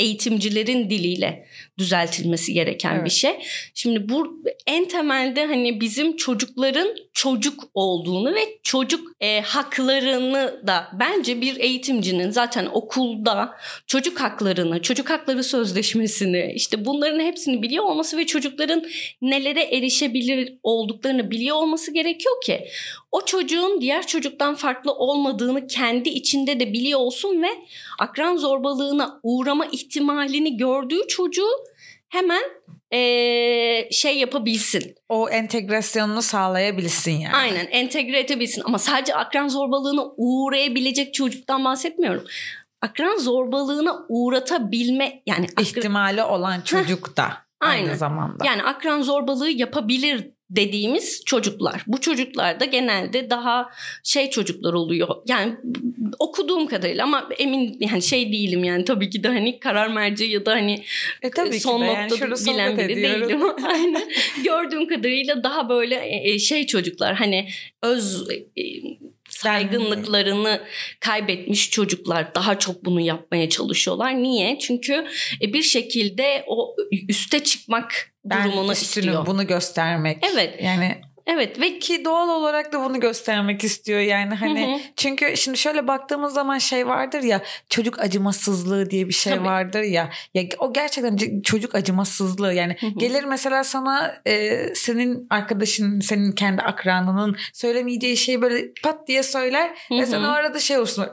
eğitimcilerin 0.00 0.90
diliyle 0.90 1.46
düzeltilmesi 1.78 2.52
gereken 2.52 2.94
Evet. 2.94 3.04
bir 3.04 3.10
şey. 3.10 3.32
Şimdi 3.74 4.08
bu 4.08 4.42
en 4.66 4.88
temelde 4.88 5.46
hani 5.46 5.80
bizim 5.80 6.16
çocukların 6.16 6.88
çocuk 7.12 7.64
olduğunu 7.74 8.34
ve 8.34 8.40
çocuk 8.62 9.12
e, 9.20 9.40
haklarını 9.40 10.62
da 10.66 10.88
bence 11.00 11.40
bir 11.40 11.56
eğitimcinin 11.56 12.30
zaten 12.30 12.68
okulda 12.72 13.56
çocuk 13.86 14.20
haklarını, 14.20 14.82
çocuk 14.82 15.10
hakları 15.10 15.44
sözleşmesini 15.44 16.52
işte 16.54 16.84
bunların 16.84 17.20
hepsini 17.20 17.62
biliyor 17.62 17.84
olması 17.84 18.16
ve 18.16 18.26
çocukların 18.26 18.84
nelere 19.22 19.62
erişebilir 19.62 20.54
olduklarını 20.62 21.30
biliyor 21.30 21.56
olması 21.56 21.94
gerekiyor 21.94 22.34
ki 22.44 22.68
o 23.12 23.24
çocuğun 23.24 23.80
diğer 23.80 24.06
çocuktan 24.06 24.54
farklı 24.54 24.92
olmadığını 24.92 25.66
kendi 25.66 26.08
içinde 26.08 26.60
de 26.60 26.72
biliyor 26.72 27.00
olsun 27.00 27.42
ve 27.42 27.48
akran 27.98 28.36
zorbalığına 28.36 29.20
uğrama 29.22 29.66
ihtimalini 29.90 30.56
gördüğü 30.56 31.08
çocuğu 31.08 31.50
hemen 32.08 32.42
eee, 32.92 33.88
şey 33.92 34.18
yapabilsin. 34.18 34.94
O 35.08 35.28
entegrasyonunu 35.28 36.22
sağlayabilsin 36.22 37.12
yani. 37.12 37.34
Aynen 37.36 37.66
entegre 37.70 38.18
edebilsin 38.20 38.62
ama 38.64 38.78
sadece 38.78 39.14
akran 39.14 39.48
zorbalığına 39.48 40.02
uğrayabilecek 40.16 41.14
çocuktan 41.14 41.64
bahsetmiyorum. 41.64 42.24
Akran 42.82 43.16
zorbalığına 43.16 44.06
uğratabilme 44.08 45.22
yani 45.26 45.46
akran- 45.46 45.62
İhtimali 45.62 46.22
olan 46.22 46.60
çocuk 46.60 47.16
da 47.16 47.32
aynı 47.60 47.82
Aynen. 47.82 47.94
zamanda. 47.94 48.44
yani 48.44 48.62
akran 48.62 49.02
zorbalığı 49.02 49.50
yapabilir 49.50 50.30
dediğimiz 50.50 51.24
çocuklar. 51.24 51.82
Bu 51.86 52.00
çocuklar 52.00 52.60
da 52.60 52.64
genelde 52.64 53.30
daha 53.30 53.70
şey 54.04 54.30
çocuklar 54.30 54.72
oluyor. 54.72 55.08
Yani 55.28 55.54
okuduğum 56.18 56.66
kadarıyla 56.66 57.04
ama 57.04 57.28
emin 57.38 57.76
yani 57.80 58.02
şey 58.02 58.32
değilim 58.32 58.64
yani 58.64 58.84
tabii 58.84 59.10
ki 59.10 59.22
de 59.22 59.28
hani 59.28 59.60
karar 59.60 59.88
merci 59.88 60.24
ya 60.24 60.46
da 60.46 60.52
hani 60.52 60.82
E 61.22 61.30
tabii 61.30 61.60
son 61.60 61.80
de 61.80 61.84
yani 61.84 62.10
bilen 62.46 62.78
biri 62.78 62.92
ediyoruz. 62.92 63.28
değilim. 63.28 63.40
Aynen. 63.64 64.02
Gördüğüm 64.44 64.88
kadarıyla 64.88 65.42
daha 65.44 65.68
böyle 65.68 65.94
e, 65.94 66.32
e, 66.32 66.38
şey 66.38 66.66
çocuklar 66.66 67.14
hani 67.14 67.48
öz 67.82 68.30
e, 68.30 68.62
saygınlıklarını 69.42 70.60
kaybetmiş 71.00 71.70
çocuklar 71.70 72.34
daha 72.34 72.58
çok 72.58 72.84
bunu 72.84 73.00
yapmaya 73.00 73.48
çalışıyorlar. 73.48 74.14
Niye? 74.22 74.58
Çünkü 74.58 75.06
e, 75.42 75.52
bir 75.52 75.62
şekilde 75.62 76.44
o 76.46 76.76
üste 77.08 77.44
çıkmak 77.44 78.12
Ben 78.24 78.44
durumunu 78.44 78.72
üstünüm 78.72 79.06
istiyor. 79.06 79.26
bunu 79.26 79.46
göstermek. 79.46 80.18
Evet. 80.32 80.62
Yani 80.62 81.00
Evet 81.32 81.60
ve 81.60 81.78
ki 81.78 82.04
doğal 82.04 82.28
olarak 82.28 82.72
da 82.72 82.84
bunu 82.84 83.00
göstermek 83.00 83.64
istiyor 83.64 84.00
yani 84.00 84.34
hani 84.34 84.66
Hı 84.66 84.74
hı. 84.74 84.80
çünkü 84.96 85.36
şimdi 85.36 85.58
şöyle 85.58 85.88
baktığımız 85.88 86.34
zaman 86.34 86.58
şey 86.58 86.86
vardır 86.86 87.22
ya 87.22 87.42
çocuk 87.68 88.00
acımasızlığı 88.00 88.90
diye 88.90 89.08
bir 89.08 89.12
şey 89.12 89.32
Tabii. 89.32 89.44
vardır 89.44 89.82
ya 89.82 90.10
ya 90.34 90.42
o 90.58 90.72
gerçekten 90.72 91.42
çocuk 91.42 91.74
acımasızlığı 91.74 92.52
yani 92.52 92.76
Hı 92.80 92.86
hı. 92.86 92.90
gelir 92.90 93.24
mesela 93.24 93.64
sana 93.64 94.14
e, 94.26 94.66
senin 94.74 95.26
arkadaşın 95.30 96.00
senin 96.00 96.32
kendi 96.32 96.62
akranının 96.62 97.36
söylemeyeceği 97.52 98.16
şeyi 98.16 98.42
böyle 98.42 98.72
pat 98.82 99.08
diye 99.08 99.22
söyler 99.22 99.70
Hı 99.88 99.94
ve 99.94 100.02
hı. 100.02 100.06
sen 100.06 100.22
o 100.22 100.28
arada 100.28 100.58
şey 100.58 100.78
olursun 100.78 101.06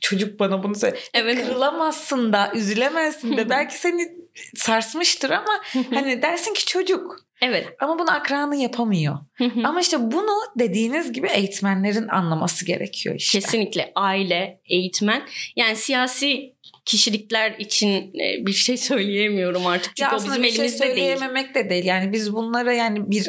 çocuk 0.00 0.40
bana 0.40 0.62
bunu 0.62 0.74
söyle 0.74 0.96
evet. 1.14 1.46
kırılamazsın 1.46 2.32
da 2.32 2.52
üzülemezsin 2.54 3.36
de 3.36 3.50
belki 3.50 3.78
seni 3.78 4.08
sarsmıştır 4.54 5.30
ama 5.30 5.60
hani 5.94 6.22
dersin 6.22 6.54
ki 6.54 6.66
çocuk 6.66 7.29
evet. 7.42 7.68
ama 7.80 7.98
bunu 7.98 8.12
akranı 8.12 8.56
yapamıyor. 8.56 9.18
Ama 9.64 9.80
işte 9.80 10.12
bunu 10.12 10.40
dediğiniz 10.58 11.12
gibi 11.12 11.28
eğitmenlerin 11.28 12.08
anlaması 12.08 12.66
gerekiyor 12.66 13.14
işte. 13.14 13.40
Kesinlikle 13.40 13.92
aile, 13.94 14.60
eğitmen 14.64 15.22
yani 15.56 15.76
siyasi 15.76 16.54
kişilikler 16.84 17.54
için 17.58 18.12
e, 18.20 18.46
bir 18.46 18.52
şey 18.52 18.76
söyleyemiyorum 18.90 19.66
artık. 19.66 19.96
Çünkü 19.96 20.10
Ya 20.10 20.16
o 20.16 20.16
bizim 20.16 20.42
bir 20.42 20.50
şey 20.50 20.58
elimizde 20.58 20.84
değil. 20.84 20.94
söyleyememek 20.94 21.54
de 21.54 21.70
değil. 21.70 21.84
Yani 21.84 22.12
biz 22.12 22.32
bunlara 22.32 22.72
yani 22.72 23.10
bir 23.10 23.28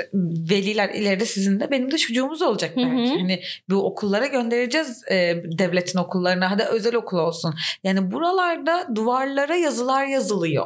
veliler 0.50 0.90
ileride 0.90 1.26
sizin 1.26 1.60
de 1.60 1.72
benim 1.72 1.92
de 1.92 1.98
çocuğumuz 1.98 2.42
olacak 2.42 2.76
Hı 2.76 2.82
hı. 2.82 2.86
belki. 2.86 3.20
Hani 3.20 3.42
bu 3.70 3.76
okullara 3.76 4.26
göndereceğiz 4.26 5.04
e, 5.12 5.16
devletin 5.60 6.00
okullarına 6.00 6.52
hadi 6.52 6.64
özel 6.64 6.96
okul 6.96 7.18
olsun. 7.18 7.54
Yani 7.84 8.12
buralarda 8.12 8.88
duvarlara 8.96 9.56
yazılar 9.56 10.06
yazılıyor. 10.06 10.66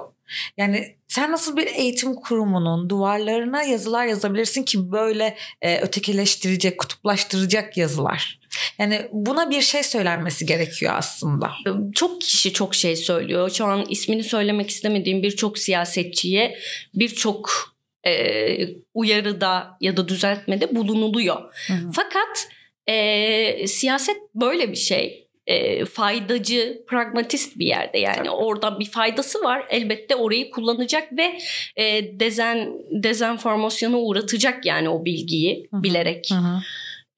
Yani 0.58 0.96
sen 1.15 1.31
nasıl 1.31 1.57
bir 1.57 1.67
eğitim 1.67 2.15
kurumunun 2.15 2.89
duvarlarına 2.89 3.63
yazılar 3.63 4.05
yazabilirsin 4.05 4.63
ki 4.63 4.91
böyle 4.91 5.38
e, 5.62 5.79
ötekileştirecek, 5.79 6.77
kutuplaştıracak 6.77 7.77
yazılar. 7.77 8.39
Yani 8.79 9.01
buna 9.12 9.50
bir 9.50 9.62
şey 9.62 9.84
söylenmesi 9.84 10.45
gerekiyor 10.45 10.93
aslında. 10.95 11.51
Çok 11.93 12.22
kişi 12.22 12.53
çok 12.53 12.75
şey 12.75 12.95
söylüyor. 12.95 13.50
Şu 13.50 13.65
an 13.65 13.86
ismini 13.89 14.24
söylemek 14.24 14.69
istemediğim 14.69 15.24
birçok 15.24 15.57
siyasetçiye 15.57 16.57
birçok 16.93 17.75
e, 18.07 18.67
uyarıda 18.93 19.77
ya 19.81 19.98
da 19.98 20.07
düzeltmede 20.07 20.75
bulunuluyor. 20.75 21.53
Hı 21.67 21.74
hı. 21.74 21.91
Fakat 21.93 22.48
e, 22.88 23.67
siyaset 23.67 24.17
böyle 24.36 24.72
bir 24.72 24.77
şey. 24.77 25.25
E, 25.48 25.86
faydacı, 25.86 26.84
pragmatist 26.88 27.60
bir 27.60 27.66
yerde 27.66 28.00
yani 28.00 28.16
Tabii. 28.16 28.30
orada 28.30 28.80
bir 28.80 28.86
faydası 28.86 29.44
var. 29.44 29.66
Elbette 29.70 30.16
orayı 30.16 30.52
kullanacak 30.52 31.18
ve 31.18 31.38
e, 31.75 32.20
dezen 32.20 32.74
dezenformasyona 32.92 33.98
uğratacak 33.98 34.66
yani 34.66 34.90
o 34.90 35.06
bilgiyi 35.06 35.68
Hı 35.72 35.78
hı. 35.78 35.84
bilerek. 35.84 36.28
Hı 36.32 36.36
hı. 36.36 36.60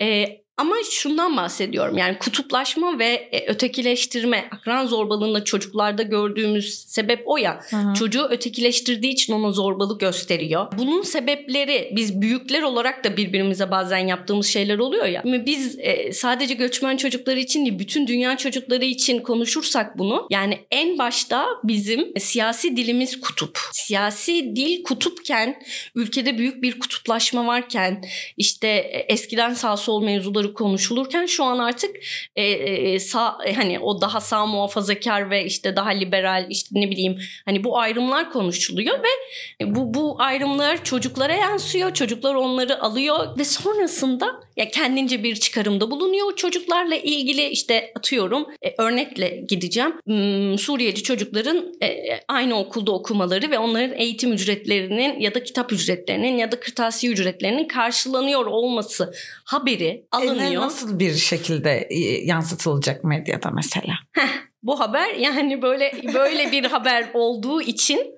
E, 0.01 0.25
ama 0.57 0.75
şundan 0.91 1.37
bahsediyorum 1.37 1.97
yani 1.97 2.17
kutuplaşma 2.17 2.99
ve 2.99 3.29
e, 3.31 3.51
ötekileştirme, 3.51 4.47
akran 4.51 4.85
zorbalığında 4.85 5.43
çocuklarda 5.43 6.03
gördüğümüz 6.03 6.83
sebep 6.87 7.21
o 7.25 7.37
ya. 7.37 7.59
Hı 7.69 7.75
hı. 7.77 7.93
Çocuğu 7.93 8.23
ötekileştirdiği 8.23 9.13
için 9.13 9.33
ona 9.33 9.51
zorbalık 9.51 9.99
gösteriyor. 9.99 10.67
Bunun 10.77 11.01
sebepleri 11.01 11.91
biz 11.95 12.21
büyükler 12.21 12.61
olarak 12.61 13.03
da 13.03 13.17
birbirimize 13.17 13.71
bazen 13.71 14.07
yaptığımız 14.07 14.47
şeyler 14.47 14.79
oluyor 14.79 15.05
ya. 15.05 15.23
Biz 15.25 15.79
e, 15.79 16.13
sadece 16.13 16.53
göçmen 16.53 16.97
çocukları 16.97 17.39
için 17.39 17.65
değil 17.65 17.79
bütün 17.79 18.07
dünya 18.07 18.37
çocukları 18.37 18.85
için 18.85 19.19
konuşursak 19.19 19.97
bunu 19.97 20.27
yani 20.29 20.59
en 20.71 20.97
başta 20.97 21.45
bizim 21.63 22.19
siyasi 22.19 22.77
dilimiz 22.77 23.21
kutup. 23.21 23.59
Siyasi 23.71 24.55
dil 24.55 24.83
kutupken 24.83 25.61
ülkede 25.95 26.37
büyük 26.37 26.61
bir 26.63 26.79
kutuplaşma 26.79 27.47
varken 27.47 28.03
işte 28.37 28.67
e, 28.67 29.13
eskiden 29.13 29.53
sağ 29.53 29.77
sol 29.77 30.03
mevzuları 30.03 30.46
konuşulurken 30.53 31.25
şu 31.25 31.43
an 31.43 31.59
artık 31.59 31.95
e, 32.35 32.43
e, 32.43 32.99
sağ 32.99 33.37
e, 33.45 33.53
hani 33.53 33.79
o 33.79 34.01
daha 34.01 34.21
sağ 34.21 34.45
muhafazakar 34.45 35.29
ve 35.29 35.45
işte 35.45 35.75
daha 35.75 35.89
liberal 35.89 36.45
işte 36.49 36.69
ne 36.71 36.89
bileyim 36.89 37.17
hani 37.45 37.63
bu 37.63 37.79
ayrımlar 37.79 38.31
konuşuluyor 38.31 38.99
ve 38.99 39.75
bu 39.75 39.93
bu 39.93 40.15
ayrımlar 40.19 40.83
çocuklara 40.83 41.33
yansıyor. 41.33 41.93
Çocuklar 41.93 42.35
onları 42.35 42.81
alıyor 42.81 43.37
ve 43.37 43.45
sonrasında 43.45 44.46
ya 44.57 44.69
kendince 44.69 45.23
bir 45.23 45.35
çıkarımda 45.35 45.91
bulunuyor. 45.91 46.35
Çocuklarla 46.35 46.95
ilgili 46.95 47.45
işte 47.45 47.91
atıyorum 47.95 48.45
e, 48.61 48.81
örnekle 48.81 49.43
gideceğim. 49.49 49.93
Hmm, 50.05 50.57
Suriyeli 50.57 51.03
çocukların 51.03 51.73
e, 51.83 52.19
aynı 52.27 52.59
okulda 52.59 52.91
okumaları 52.91 53.51
ve 53.51 53.59
onların 53.59 53.97
eğitim 53.99 54.33
ücretlerinin 54.33 55.19
ya 55.19 55.35
da 55.35 55.43
kitap 55.43 55.73
ücretlerinin 55.73 56.37
ya 56.37 56.51
da 56.51 56.59
kırtasiye 56.59 57.13
ücretlerinin 57.13 57.67
karşılanıyor 57.67 58.45
olması 58.45 59.13
haberi 59.45 60.05
alınıyor. 60.11 60.35
Eline 60.35 60.55
nasıl 60.55 60.99
bir 60.99 61.15
şekilde 61.15 61.87
e, 61.89 61.99
yansıtılacak 62.25 63.03
medyada 63.03 63.49
mesela? 63.51 63.93
Bu 64.63 64.79
haber 64.79 65.13
yani 65.13 65.61
böyle 65.61 65.91
böyle 66.13 66.51
bir 66.51 66.63
haber 66.71 67.09
olduğu 67.13 67.61
için 67.61 68.15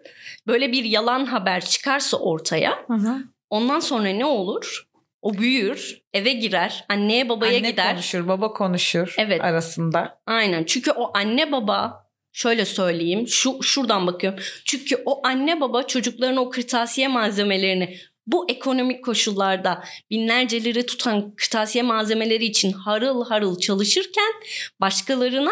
böyle 0.48 0.72
bir 0.72 0.84
yalan 0.84 1.26
haber 1.26 1.66
çıkarsa 1.66 2.18
ortaya 2.18 2.72
Hı 2.88 2.94
hı. 2.94 3.18
ondan 3.50 3.80
sonra 3.80 4.10
ne 4.10 4.26
olur? 4.26 4.89
O 5.22 5.38
büyür, 5.38 6.02
eve 6.14 6.34
girer, 6.34 6.86
anneye 6.90 7.30
babaya 7.30 7.58
Anne 7.58 7.72
gider. 7.72 7.92
konuşur, 7.92 8.28
baba 8.28 8.54
konuşur 8.54 9.16
Evet. 9.18 9.42
arasında. 9.42 10.22
Aynen. 10.26 10.64
Çünkü 10.64 10.92
o 10.92 11.18
anne 11.18 11.52
baba 11.52 12.10
şöyle 12.32 12.66
söyleyeyim. 12.66 13.28
Şu 13.28 13.64
şuradan 13.64 14.08
bakıyorum. 14.08 14.40
Çünkü 14.66 15.04
o 15.06 15.28
anne 15.28 15.62
baba 15.62 15.88
çocukların 15.88 16.38
o 16.38 16.50
kırtasiye 16.50 17.08
malzemelerini 17.08 17.98
bu 18.28 18.50
ekonomik 18.50 19.06
koşullarda 19.06 19.84
binlerce 20.10 20.64
lira 20.64 20.86
tutan 20.86 21.36
kırtasiye 21.36 21.84
malzemeleri 21.84 22.46
için 22.46 22.72
harıl 22.72 23.26
harıl 23.26 23.60
çalışırken 23.60 24.34
başkalarına 24.82 25.52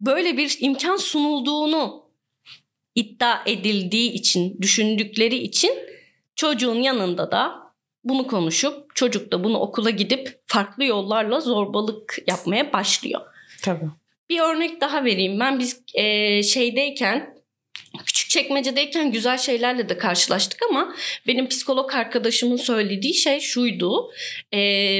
böyle 0.00 0.36
bir 0.36 0.56
imkan 0.60 0.96
sunulduğunu 0.96 2.08
iddia 2.94 3.38
edildiği 3.46 4.12
için, 4.12 4.58
düşündükleri 4.62 5.36
için 5.36 5.72
çocuğun 6.36 6.82
yanında 6.82 7.30
da 7.30 7.67
bunu 8.08 8.26
konuşup 8.26 8.96
çocuk 8.96 9.32
da 9.32 9.44
bunu 9.44 9.58
okula 9.58 9.90
gidip 9.90 10.40
farklı 10.46 10.84
yollarla 10.84 11.40
zorbalık 11.40 12.18
yapmaya 12.26 12.72
başlıyor. 12.72 13.20
Tabii. 13.62 13.90
Bir 14.30 14.40
örnek 14.40 14.80
daha 14.80 15.04
vereyim. 15.04 15.40
Ben 15.40 15.58
biz 15.58 15.82
e, 15.94 16.42
şeydeyken 16.42 17.37
küçük 18.06 18.30
çekmecedeyken 18.30 19.12
güzel 19.12 19.38
şeylerle 19.38 19.88
de 19.88 19.98
karşılaştık 19.98 20.60
ama 20.70 20.94
benim 21.26 21.48
psikolog 21.48 21.94
arkadaşımın 21.94 22.56
söylediği 22.56 23.14
şey 23.14 23.40
şuydu. 23.40 24.10
E, 24.54 24.58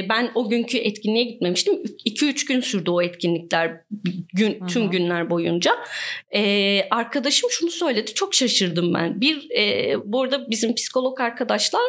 ben 0.09 0.31
o 0.35 0.49
günkü 0.49 0.77
etkinliğe 0.77 1.23
gitmemiştim. 1.23 1.83
2-3 2.05 2.47
gün 2.47 2.59
sürdü 2.59 2.91
o 2.91 3.01
etkinlikler 3.01 3.81
gün, 4.33 4.67
tüm 4.67 4.87
hı. 4.87 4.91
günler 4.91 5.29
boyunca. 5.29 5.71
E, 6.35 6.81
arkadaşım 6.91 7.49
şunu 7.51 7.71
söyledi. 7.71 8.13
Çok 8.13 8.35
şaşırdım 8.35 8.93
ben. 8.93 9.21
Bir 9.21 9.51
e, 9.57 9.95
bu 10.05 10.21
arada 10.21 10.49
bizim 10.49 10.75
psikolog 10.75 11.21
arkadaşlar 11.21 11.81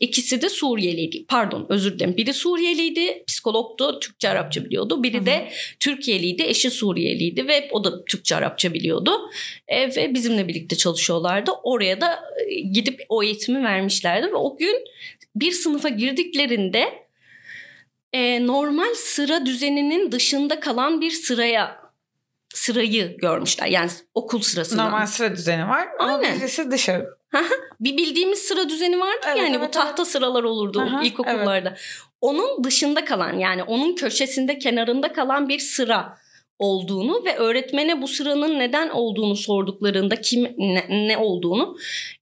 ikisi 0.00 0.42
de 0.42 0.48
Suriyeliydi. 0.48 1.24
Pardon 1.28 1.66
özür 1.68 1.94
dilerim. 1.94 2.16
Biri 2.16 2.32
Suriyeliydi. 2.32 3.24
Psikologdu. 3.26 4.00
Türkçe 4.00 4.28
Arapça 4.28 4.64
biliyordu. 4.64 5.02
Biri 5.02 5.20
hı. 5.20 5.26
de 5.26 5.48
Türkiye'liydi, 5.80 6.42
eşi 6.42 6.70
Suriyeliydi 6.70 7.48
ve 7.48 7.68
o 7.72 7.84
da 7.84 8.04
Türkçe 8.04 8.36
Arapça 8.36 8.74
biliyordu. 8.74 9.10
E, 9.68 9.96
ve 9.96 10.14
bizimle 10.14 10.43
birlikte 10.48 10.76
çalışıyorlardı. 10.76 11.50
Oraya 11.62 12.00
da 12.00 12.20
e, 12.46 12.60
gidip 12.60 13.00
o 13.08 13.22
eğitimi 13.22 13.64
vermişlerdi 13.64 14.26
ve 14.26 14.36
o 14.36 14.56
gün 14.56 14.76
bir 15.36 15.52
sınıfa 15.52 15.88
girdiklerinde 15.88 17.04
e, 18.12 18.46
normal 18.46 18.94
sıra 18.94 19.46
düzeninin 19.46 20.12
dışında 20.12 20.60
kalan 20.60 21.00
bir 21.00 21.10
sıraya 21.10 21.84
sırayı 22.54 23.16
görmüşler. 23.16 23.66
Yani 23.66 23.90
okul 24.14 24.40
sırasında. 24.40 24.84
Normal 24.84 25.06
sıra 25.06 25.36
düzeni 25.36 25.68
var 25.68 25.88
ama 25.98 26.14
Aynen. 26.14 26.38
birisi 26.38 26.70
dışarı. 26.70 27.08
Bir 27.80 27.96
bildiğimiz 27.96 28.38
sıra 28.38 28.68
düzeni 28.68 29.00
vardı 29.00 29.26
Evet, 29.26 29.38
yani 29.38 29.60
bu 29.60 29.64
evet, 29.64 29.72
tahta 29.72 30.04
sıralar 30.04 30.44
olurdu 30.44 30.80
Aha, 30.80 31.02
ilkokullarda. 31.02 31.76
Onun 32.20 32.64
dışında 32.64 33.04
kalan 33.04 33.32
yani 33.32 33.62
onun 33.62 33.94
köşesinde 33.94 34.58
kenarında 34.58 35.12
kalan 35.12 35.48
bir 35.48 35.58
sıra 35.58 36.18
olduğunu 36.58 37.24
ve 37.24 37.36
öğretmene 37.36 38.02
bu 38.02 38.08
sıranın 38.08 38.58
neden 38.58 38.88
olduğunu 38.88 39.36
sorduklarında 39.36 40.20
kim 40.20 40.42
ne, 40.58 40.86
ne 41.08 41.16
olduğunu 41.16 41.76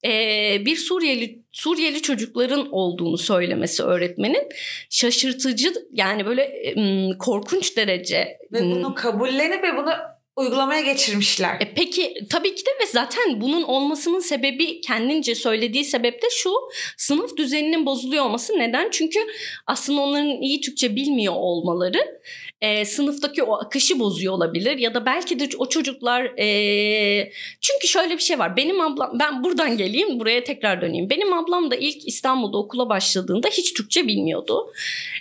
eee, 0.04 0.62
bir 0.66 0.76
Suriyeli 0.76 1.42
Suriyeli 1.52 2.02
çocukların 2.02 2.68
olduğunu 2.72 3.18
söylemesi 3.18 3.82
öğretmenin 3.82 4.48
şaşırtıcı 4.90 5.72
yani 5.92 6.26
böyle 6.26 6.42
em, 6.42 7.18
korkunç 7.18 7.76
derece 7.76 8.38
Ve 8.52 8.62
bunu 8.62 8.94
kabullenip 8.94 9.62
ve 9.62 9.76
bunu 9.76 9.90
uygulamaya 10.36 10.80
geçirmişler. 10.80 11.56
e 11.60 11.74
peki 11.74 12.14
tabii 12.30 12.54
ki 12.54 12.66
de 12.66 12.70
ve 12.82 12.86
zaten 12.86 13.40
bunun 13.40 13.62
olmasının 13.62 14.20
sebebi 14.20 14.80
kendince 14.80 15.34
söylediği 15.34 15.84
sebep 15.84 16.22
de 16.22 16.26
şu 16.30 16.50
sınıf 16.96 17.36
düzeninin 17.36 17.86
bozuluyor 17.86 18.24
olması. 18.24 18.58
Neden? 18.58 18.90
Çünkü 18.90 19.18
aslında 19.66 20.00
onların 20.00 20.42
iyi 20.42 20.60
Türkçe 20.60 20.96
bilmiyor 20.96 21.34
olmaları 21.36 22.20
e, 22.62 22.84
sınıftaki 22.84 23.42
o 23.42 23.54
akışı 23.54 23.98
bozuyor 23.98 24.32
olabilir 24.32 24.78
ya 24.78 24.94
da 24.94 25.06
belki 25.06 25.40
de 25.40 25.48
o 25.58 25.68
çocuklar 25.68 26.24
e, 26.38 27.32
çünkü 27.60 27.88
şöyle 27.88 28.14
bir 28.14 28.22
şey 28.22 28.38
var 28.38 28.56
benim 28.56 28.80
ablam 28.80 29.18
ben 29.18 29.44
buradan 29.44 29.76
geleyim 29.76 30.20
buraya 30.20 30.44
tekrar 30.44 30.80
döneyim 30.80 31.10
benim 31.10 31.32
ablam 31.32 31.70
da 31.70 31.76
ilk 31.76 32.08
İstanbul'da 32.08 32.58
okula 32.58 32.88
başladığında 32.88 33.48
hiç 33.48 33.74
Türkçe 33.74 34.06
bilmiyordu 34.06 34.72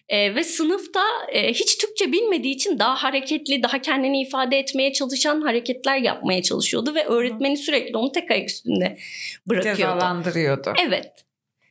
E, 0.09 0.35
ve 0.35 0.43
sınıfta 0.43 1.03
e, 1.31 1.53
hiç 1.53 1.77
Türkçe 1.77 2.11
bilmediği 2.11 2.55
için 2.55 2.79
daha 2.79 3.03
hareketli 3.03 3.63
daha 3.63 3.81
kendini 3.81 4.21
ifade 4.21 4.59
etmeye 4.59 4.93
çalışan 4.93 5.41
hareketler 5.41 5.97
yapmaya 5.97 6.43
çalışıyordu 6.43 6.95
ve 6.95 7.05
öğretmeni 7.05 7.57
sürekli 7.57 7.97
onu 7.97 8.11
tek 8.11 8.31
ayak 8.31 8.49
üstünde 8.49 8.97
bırakıyordu. 9.47 9.77
Cezalandırıyordu. 9.77 10.73
Evet. 10.87 11.11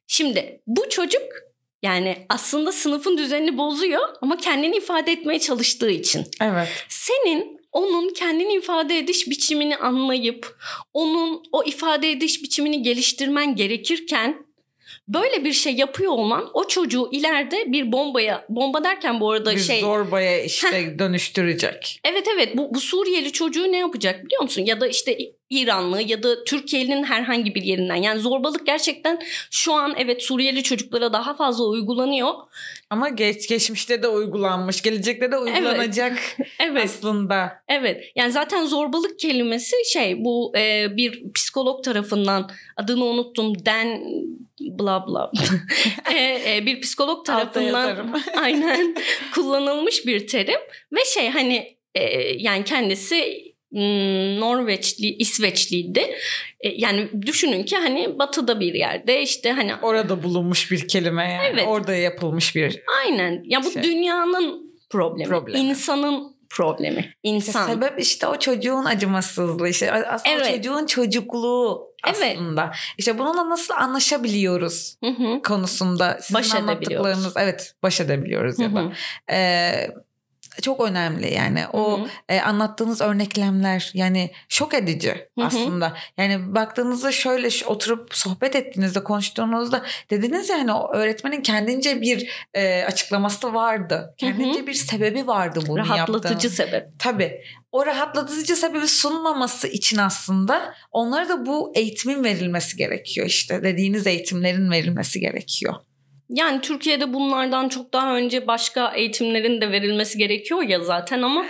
Şimdi 0.06 0.60
bu 0.66 0.88
çocuk 0.88 1.49
yani 1.82 2.26
aslında 2.28 2.72
sınıfın 2.72 3.18
düzenini 3.18 3.58
bozuyor 3.58 4.08
ama 4.20 4.36
kendini 4.36 4.76
ifade 4.76 5.12
etmeye 5.12 5.38
çalıştığı 5.40 5.90
için. 5.90 6.26
Evet. 6.42 6.68
Senin 6.88 7.60
onun 7.72 8.12
kendini 8.12 8.54
ifade 8.54 8.98
ediş 8.98 9.28
biçimini 9.28 9.76
anlayıp 9.76 10.56
onun 10.94 11.42
o 11.52 11.64
ifade 11.64 12.10
ediş 12.10 12.42
biçimini 12.42 12.82
geliştirmen 12.82 13.56
gerekirken 13.56 14.50
böyle 15.08 15.44
bir 15.44 15.52
şey 15.52 15.74
yapıyor 15.74 16.12
olman 16.12 16.50
o 16.54 16.66
çocuğu 16.68 17.08
ileride 17.12 17.72
bir 17.72 17.92
bombaya 17.92 18.44
bomba 18.48 18.84
derken 18.84 19.20
bu 19.20 19.30
arada 19.30 19.52
Bir 19.52 19.60
şey 19.60 19.80
zorbaya 19.80 20.44
işte 20.44 20.98
dönüştürecek. 20.98 22.00
Evet 22.04 22.26
evet 22.34 22.56
bu, 22.56 22.74
bu 22.74 22.80
Suriyeli 22.80 23.32
çocuğu 23.32 23.72
ne 23.72 23.78
yapacak 23.78 24.24
biliyor 24.24 24.42
musun? 24.42 24.62
Ya 24.66 24.80
da 24.80 24.86
işte 24.86 25.18
İranlı 25.50 26.02
ya 26.02 26.22
da 26.22 26.44
Türkiye'nin 26.44 27.04
herhangi 27.04 27.54
bir 27.54 27.62
yerinden. 27.62 27.94
Yani 27.94 28.20
zorbalık 28.20 28.66
gerçekten 28.66 29.18
şu 29.50 29.72
an 29.72 29.94
evet 29.98 30.22
Suriyeli 30.22 30.62
çocuklara 30.62 31.12
daha 31.12 31.34
fazla 31.34 31.64
uygulanıyor. 31.64 32.34
Ama 32.90 33.08
geç 33.08 33.48
geçmişte 33.48 34.02
de 34.02 34.08
uygulanmış, 34.08 34.82
gelecekte 34.82 35.32
de 35.32 35.38
uygulanacak 35.38 36.18
Evet 36.60 36.84
aslında. 36.84 37.62
evet 37.68 38.04
yani 38.16 38.32
zaten 38.32 38.64
zorbalık 38.64 39.18
kelimesi 39.18 39.76
şey 39.92 40.24
bu 40.24 40.52
e, 40.56 40.96
bir 40.96 41.32
psikolog 41.32 41.84
tarafından 41.84 42.50
adını 42.76 43.04
unuttum 43.04 43.66
Den 43.66 44.00
bla 44.60 45.06
bla 45.06 45.30
E, 46.14 46.56
e, 46.56 46.66
bir 46.66 46.80
psikolog 46.80 47.26
tarafından 47.26 48.20
aynen 48.36 48.94
kullanılmış 49.34 50.06
bir 50.06 50.26
terim 50.26 50.60
ve 50.92 51.04
şey 51.14 51.28
hani 51.28 51.76
e, 51.94 52.02
yani 52.38 52.64
kendisi 52.64 53.49
Norveçli, 54.40 55.06
İsveçliydi. 55.16 56.00
E, 56.60 56.68
yani 56.68 57.08
düşünün 57.26 57.62
ki 57.62 57.76
hani 57.76 58.18
batıda 58.18 58.60
bir 58.60 58.74
yerde 58.74 59.22
işte 59.22 59.52
hani 59.52 59.74
Orada 59.82 60.22
bulunmuş 60.22 60.70
bir 60.70 60.88
kelime 60.88 61.32
yani. 61.32 61.48
Evet. 61.52 61.64
Orada 61.68 61.94
yapılmış 61.94 62.56
bir 62.56 62.82
aynen 63.04 63.42
ya 63.44 63.64
bu 63.64 63.70
Şey. 63.70 63.82
dünyanın 63.82 64.70
problemi, 64.90 65.28
Problemi. 65.28 65.58
insanın 65.58 66.36
problemi. 66.50 66.98
İşte 67.00 67.14
İnsan. 67.22 67.66
sebep 67.66 68.00
işte 68.00 68.26
o 68.26 68.38
çocuğun 68.38 68.84
acımasızlığı 68.84 69.68
işte 69.68 69.92
aslında 69.92 70.34
Evet. 70.34 70.46
o 70.50 70.56
çocuğun 70.56 70.86
çocukluğu 70.86 71.90
Evet. 72.06 72.36
aslında. 72.36 72.72
İşte 72.98 73.18
bununla 73.18 73.48
nasıl 73.50 73.74
anlaşabiliyoruz 73.74 74.96
Hı 75.04 75.10
hı. 75.10 75.42
konusunda 75.42 76.18
sizin 76.20 76.34
Baş 76.34 76.54
anlattıklarınız 76.54 77.34
evet 77.36 77.74
baş 77.82 78.00
edebiliyoruz 78.00 78.58
Hı 78.58 78.62
ya 78.62 78.74
da 78.74 78.80
hı. 78.80 78.92
Ee, 79.32 79.90
çok 80.62 80.80
önemli 80.80 81.34
yani 81.34 81.64
o 81.72 82.06
e, 82.28 82.40
anlattığınız 82.40 83.00
örneklemler 83.00 83.90
yani 83.94 84.30
şok 84.48 84.74
edici 84.74 85.10
hı. 85.10 85.44
aslında. 85.44 85.96
Yani 86.16 86.54
baktığınızda 86.54 87.12
şöyle 87.12 87.48
oturup 87.66 88.14
sohbet 88.14 88.56
ettiğinizde 88.56 89.04
konuştuğunuzda 89.04 89.82
dediniz 90.10 90.48
ya 90.48 90.58
hani 90.58 90.72
o 90.72 90.92
öğretmenin 90.94 91.42
kendince 91.42 92.00
bir 92.00 92.46
e, 92.54 92.84
açıklaması 92.84 93.54
vardı. 93.54 94.14
Kendince 94.18 94.66
bir 94.66 94.74
sebebi 94.74 95.26
vardı 95.26 95.60
bunu 95.68 95.78
Rahatlatıcı 95.78 96.32
yaptığın. 96.32 96.48
sebep. 96.48 96.86
Tabii. 96.98 97.40
O 97.72 97.86
rahatlatıcı 97.86 98.56
sebebi 98.56 98.88
sunmaması 98.88 99.68
için 99.68 99.98
aslında 99.98 100.74
onlara 100.90 101.28
da 101.28 101.46
bu 101.46 101.72
eğitimin 101.74 102.24
verilmesi 102.24 102.76
gerekiyor 102.76 103.26
işte. 103.26 103.62
Dediğiniz 103.62 104.06
eğitimlerin 104.06 104.70
verilmesi 104.70 105.20
gerekiyor. 105.20 105.74
Yani 106.34 106.60
Türkiye'de 106.60 107.12
bunlardan 107.12 107.68
çok 107.68 107.92
daha 107.92 108.16
önce 108.16 108.46
başka 108.46 108.92
eğitimlerin 108.96 109.60
de 109.60 109.72
verilmesi 109.72 110.18
gerekiyor 110.18 110.62
ya 110.62 110.80
zaten 110.80 111.22
ama 111.22 111.46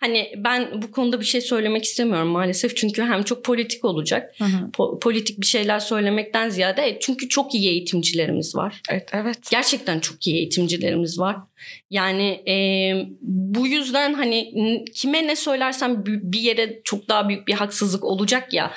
hani 0.00 0.32
ben 0.36 0.82
bu 0.82 0.90
konuda 0.90 1.20
bir 1.20 1.24
şey 1.24 1.40
söylemek 1.40 1.84
istemiyorum 1.84 2.28
maalesef 2.28 2.76
çünkü 2.76 3.02
hem 3.02 3.22
çok 3.22 3.44
politik 3.44 3.84
olacak. 3.84 4.34
Po- 4.72 5.00
politik 5.00 5.40
bir 5.40 5.46
şeyler 5.46 5.78
söylemekten 5.78 6.48
ziyade 6.48 6.98
çünkü 7.00 7.28
çok 7.28 7.54
iyi 7.54 7.68
eğitimcilerimiz 7.70 8.56
var. 8.56 8.80
Evet, 8.90 9.08
evet. 9.12 9.38
Gerçekten 9.50 10.00
çok 10.00 10.26
iyi 10.26 10.36
eğitimcilerimiz 10.36 11.18
var. 11.18 11.36
Yani 11.90 12.28
e, 12.48 12.54
bu 13.22 13.66
yüzden 13.66 14.14
hani 14.14 14.54
kime 14.94 15.26
ne 15.26 15.36
söylersem 15.36 16.06
bi- 16.06 16.32
bir 16.32 16.40
yere 16.40 16.80
çok 16.84 17.08
daha 17.08 17.28
büyük 17.28 17.48
bir 17.48 17.52
haksızlık 17.54 18.04
olacak 18.04 18.52
ya. 18.52 18.72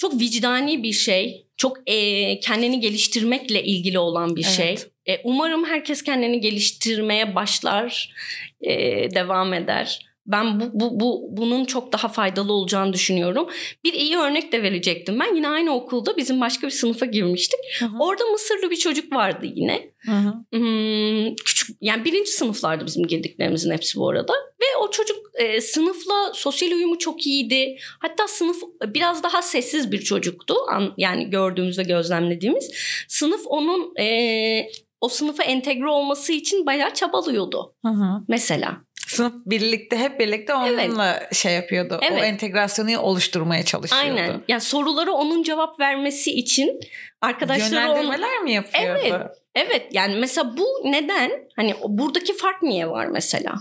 Çok 0.00 0.20
vicdani 0.20 0.82
bir 0.82 0.92
şey. 0.92 1.46
Çok 1.56 1.78
e, 1.86 2.40
kendini 2.40 2.80
geliştirmekle 2.80 3.64
ilgili 3.64 3.98
olan 3.98 4.36
bir 4.36 4.44
Evet. 4.44 4.54
şey. 4.56 4.76
E, 5.14 5.20
umarım 5.24 5.64
herkes 5.64 6.02
kendini 6.02 6.40
geliştirmeye 6.40 7.34
başlar, 7.34 8.14
e, 8.60 8.74
devam 9.14 9.54
eder. 9.54 10.10
Ben 10.26 10.60
bu, 10.60 10.70
bu, 10.72 11.00
bu 11.00 11.28
bunun 11.30 11.64
çok 11.64 11.92
daha 11.92 12.08
faydalı 12.08 12.52
olacağını 12.52 12.92
düşünüyorum. 12.92 13.48
Bir 13.84 13.92
iyi 13.92 14.16
örnek 14.16 14.52
de 14.52 14.62
verecektim. 14.62 15.20
Ben 15.20 15.34
yine 15.34 15.48
aynı 15.48 15.74
okulda 15.74 16.16
bizim 16.16 16.40
başka 16.40 16.66
bir 16.66 16.72
sınıfa 16.72 17.06
girmiştik. 17.06 17.60
Hı 17.78 17.84
hı. 17.84 17.98
Orada 18.00 18.24
Mısırlı 18.24 18.70
bir 18.70 18.76
çocuk 18.76 19.12
vardı 19.12 19.46
yine. 19.54 19.90
Hı 19.98 20.12
hı. 20.12 20.58
Hmm, 20.58 21.34
küçük 21.34 21.59
yani 21.80 22.04
birinci 22.04 22.30
sınıflardı 22.30 22.86
bizim 22.86 23.06
girdiklerimizin 23.06 23.72
hepsi 23.72 23.98
bu 23.98 24.08
arada. 24.08 24.32
Ve 24.32 24.76
o 24.82 24.90
çocuk 24.90 25.16
e, 25.34 25.60
sınıfla 25.60 26.32
sosyal 26.34 26.70
uyumu 26.70 26.98
çok 26.98 27.26
iyiydi. 27.26 27.76
Hatta 27.98 28.28
sınıf 28.28 28.62
biraz 28.86 29.22
daha 29.22 29.42
sessiz 29.42 29.92
bir 29.92 30.00
çocuktu. 30.00 30.54
An, 30.70 30.94
yani 30.96 31.30
gördüğümüz 31.30 31.78
ve 31.78 31.82
gözlemlediğimiz. 31.82 32.70
Sınıf 33.08 33.40
onun 33.44 33.96
e, 34.00 34.66
o 35.00 35.08
sınıfa 35.08 35.42
entegre 35.42 35.88
olması 35.88 36.32
için 36.32 36.66
bayağı 36.66 36.94
çabalıyordu 36.94 37.74
Hı 37.84 37.92
hı. 37.92 38.24
mesela. 38.28 38.76
Sınıf 39.06 39.32
birlikte 39.46 39.96
hep 39.96 40.20
birlikte 40.20 40.54
onunla 40.54 41.28
şey 41.32 41.54
yapıyordu. 41.54 41.98
O 42.02 42.04
Evet. 42.04 42.24
entegrasyonu 42.24 42.98
oluşturmaya 42.98 43.64
çalışıyordu. 43.64 44.06
Aynen. 44.06 44.42
Yani 44.48 44.60
soruları 44.60 45.12
onun 45.12 45.42
cevap 45.42 45.80
vermesi 45.80 46.30
için 46.30 46.80
arkadaşları 47.20 47.90
onu... 47.90 47.96
Yönlendirmeler 47.96 48.42
mi 48.42 48.52
yapıyordu? 48.52 49.00
Evet. 49.04 49.39
Evet 49.54 49.86
yani 49.92 50.14
mesela 50.14 50.56
bu 50.56 50.66
neden? 50.84 51.30
Hani 51.56 51.74
buradaki 51.88 52.36
fark 52.36 52.62
niye 52.62 52.88
var 52.88 53.06
mesela? 53.06 53.54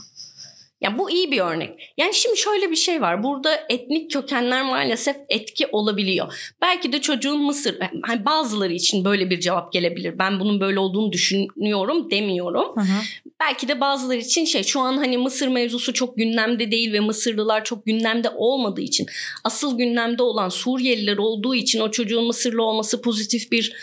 Ya 0.82 0.98
bu 0.98 1.12
iyi 1.12 1.32
bir 1.32 1.40
örnek. 1.40 1.94
Yani 1.98 2.14
şimdi 2.14 2.38
şöyle 2.38 2.72
bir 2.72 2.76
şey 2.76 3.02
var. 3.02 3.24
Burada 3.24 3.60
etnik 3.70 4.12
kökenler 4.12 4.64
maalesef 4.64 5.16
etki 5.30 5.68
olabiliyor. 5.68 6.54
Belki 6.62 6.94
de 6.94 7.02
çocuğun 7.02 7.42
Mısır, 7.42 7.80
hani 8.02 8.26
bazıları 8.26 8.74
için 8.74 9.06
böyle 9.06 9.30
bir 9.30 9.40
cevap 9.40 9.74
gelebilir. 9.74 10.20
Ben 10.20 10.40
bunun 10.40 10.60
böyle 10.60 10.80
olduğunu 10.80 11.12
düşünüyorum 11.12 12.12
demiyorum. 12.12 12.76
Hı 12.76 12.82
hı. 12.82 13.02
Belki 13.40 13.68
de 13.68 13.82
bazıları 13.82 14.18
için 14.18 14.46
şey 14.46 14.64
şu 14.64 14.80
an 14.80 14.98
hani 14.98 15.18
Mısır 15.18 15.48
mevzusu 15.48 15.94
çok 15.94 16.18
gündemde 16.18 16.72
değil 16.72 16.94
ve 16.94 17.00
Mısırlılar 17.00 17.64
çok 17.64 17.86
gündemde 17.86 18.30
olmadığı 18.30 18.82
için 18.82 19.08
asıl 19.44 19.78
gündemde 19.78 20.24
olan 20.24 20.50
Suriyeliler 20.50 21.18
olduğu 21.18 21.56
için 21.56 21.80
o 21.80 21.92
çocuğun 21.92 22.26
Mısırlı 22.26 22.64
olması 22.64 23.02
pozitif 23.02 23.52
bir 23.52 23.74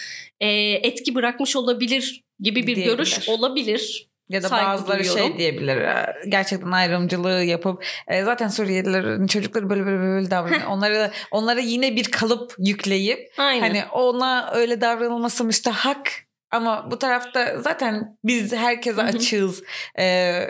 e, 0.40 0.48
etki 0.72 1.14
bırakmış 1.14 1.56
olabilir 1.56 2.24
gibi 2.40 2.66
bir 2.66 2.76
Diyebilir. 2.76 2.96
görüş 2.96 3.28
olabilir. 3.28 4.08
Ya 4.28 4.42
da 4.42 4.48
Saygı 4.48 4.66
bazıları 4.66 4.98
duyuyorum. 4.98 5.22
şey 5.28 5.38
diyebilir. 5.38 5.78
Gerçekten 6.28 6.70
ayrımcılığı 6.70 7.44
yapıp 7.44 7.84
e, 8.08 8.22
zaten 8.24 8.48
Suriyelilerin 8.48 9.26
çocukları 9.26 9.70
böyle 9.70 9.86
böyle 9.86 9.98
böyle 9.98 10.30
davranıyor. 10.30 10.66
onlara 10.66 11.10
onlara 11.30 11.60
yine 11.60 11.96
bir 11.96 12.04
kalıp 12.04 12.54
yükleyip 12.58 13.32
Aynen. 13.38 13.60
hani 13.60 13.84
ona 13.92 14.50
öyle 14.54 14.80
davranılması 14.80 15.44
müstahak 15.44 16.12
ama 16.50 16.90
bu 16.90 16.98
tarafta 16.98 17.60
zaten 17.60 18.18
biz 18.24 18.52
herkese 18.52 19.02
açığız. 19.02 19.62
E, 19.98 20.40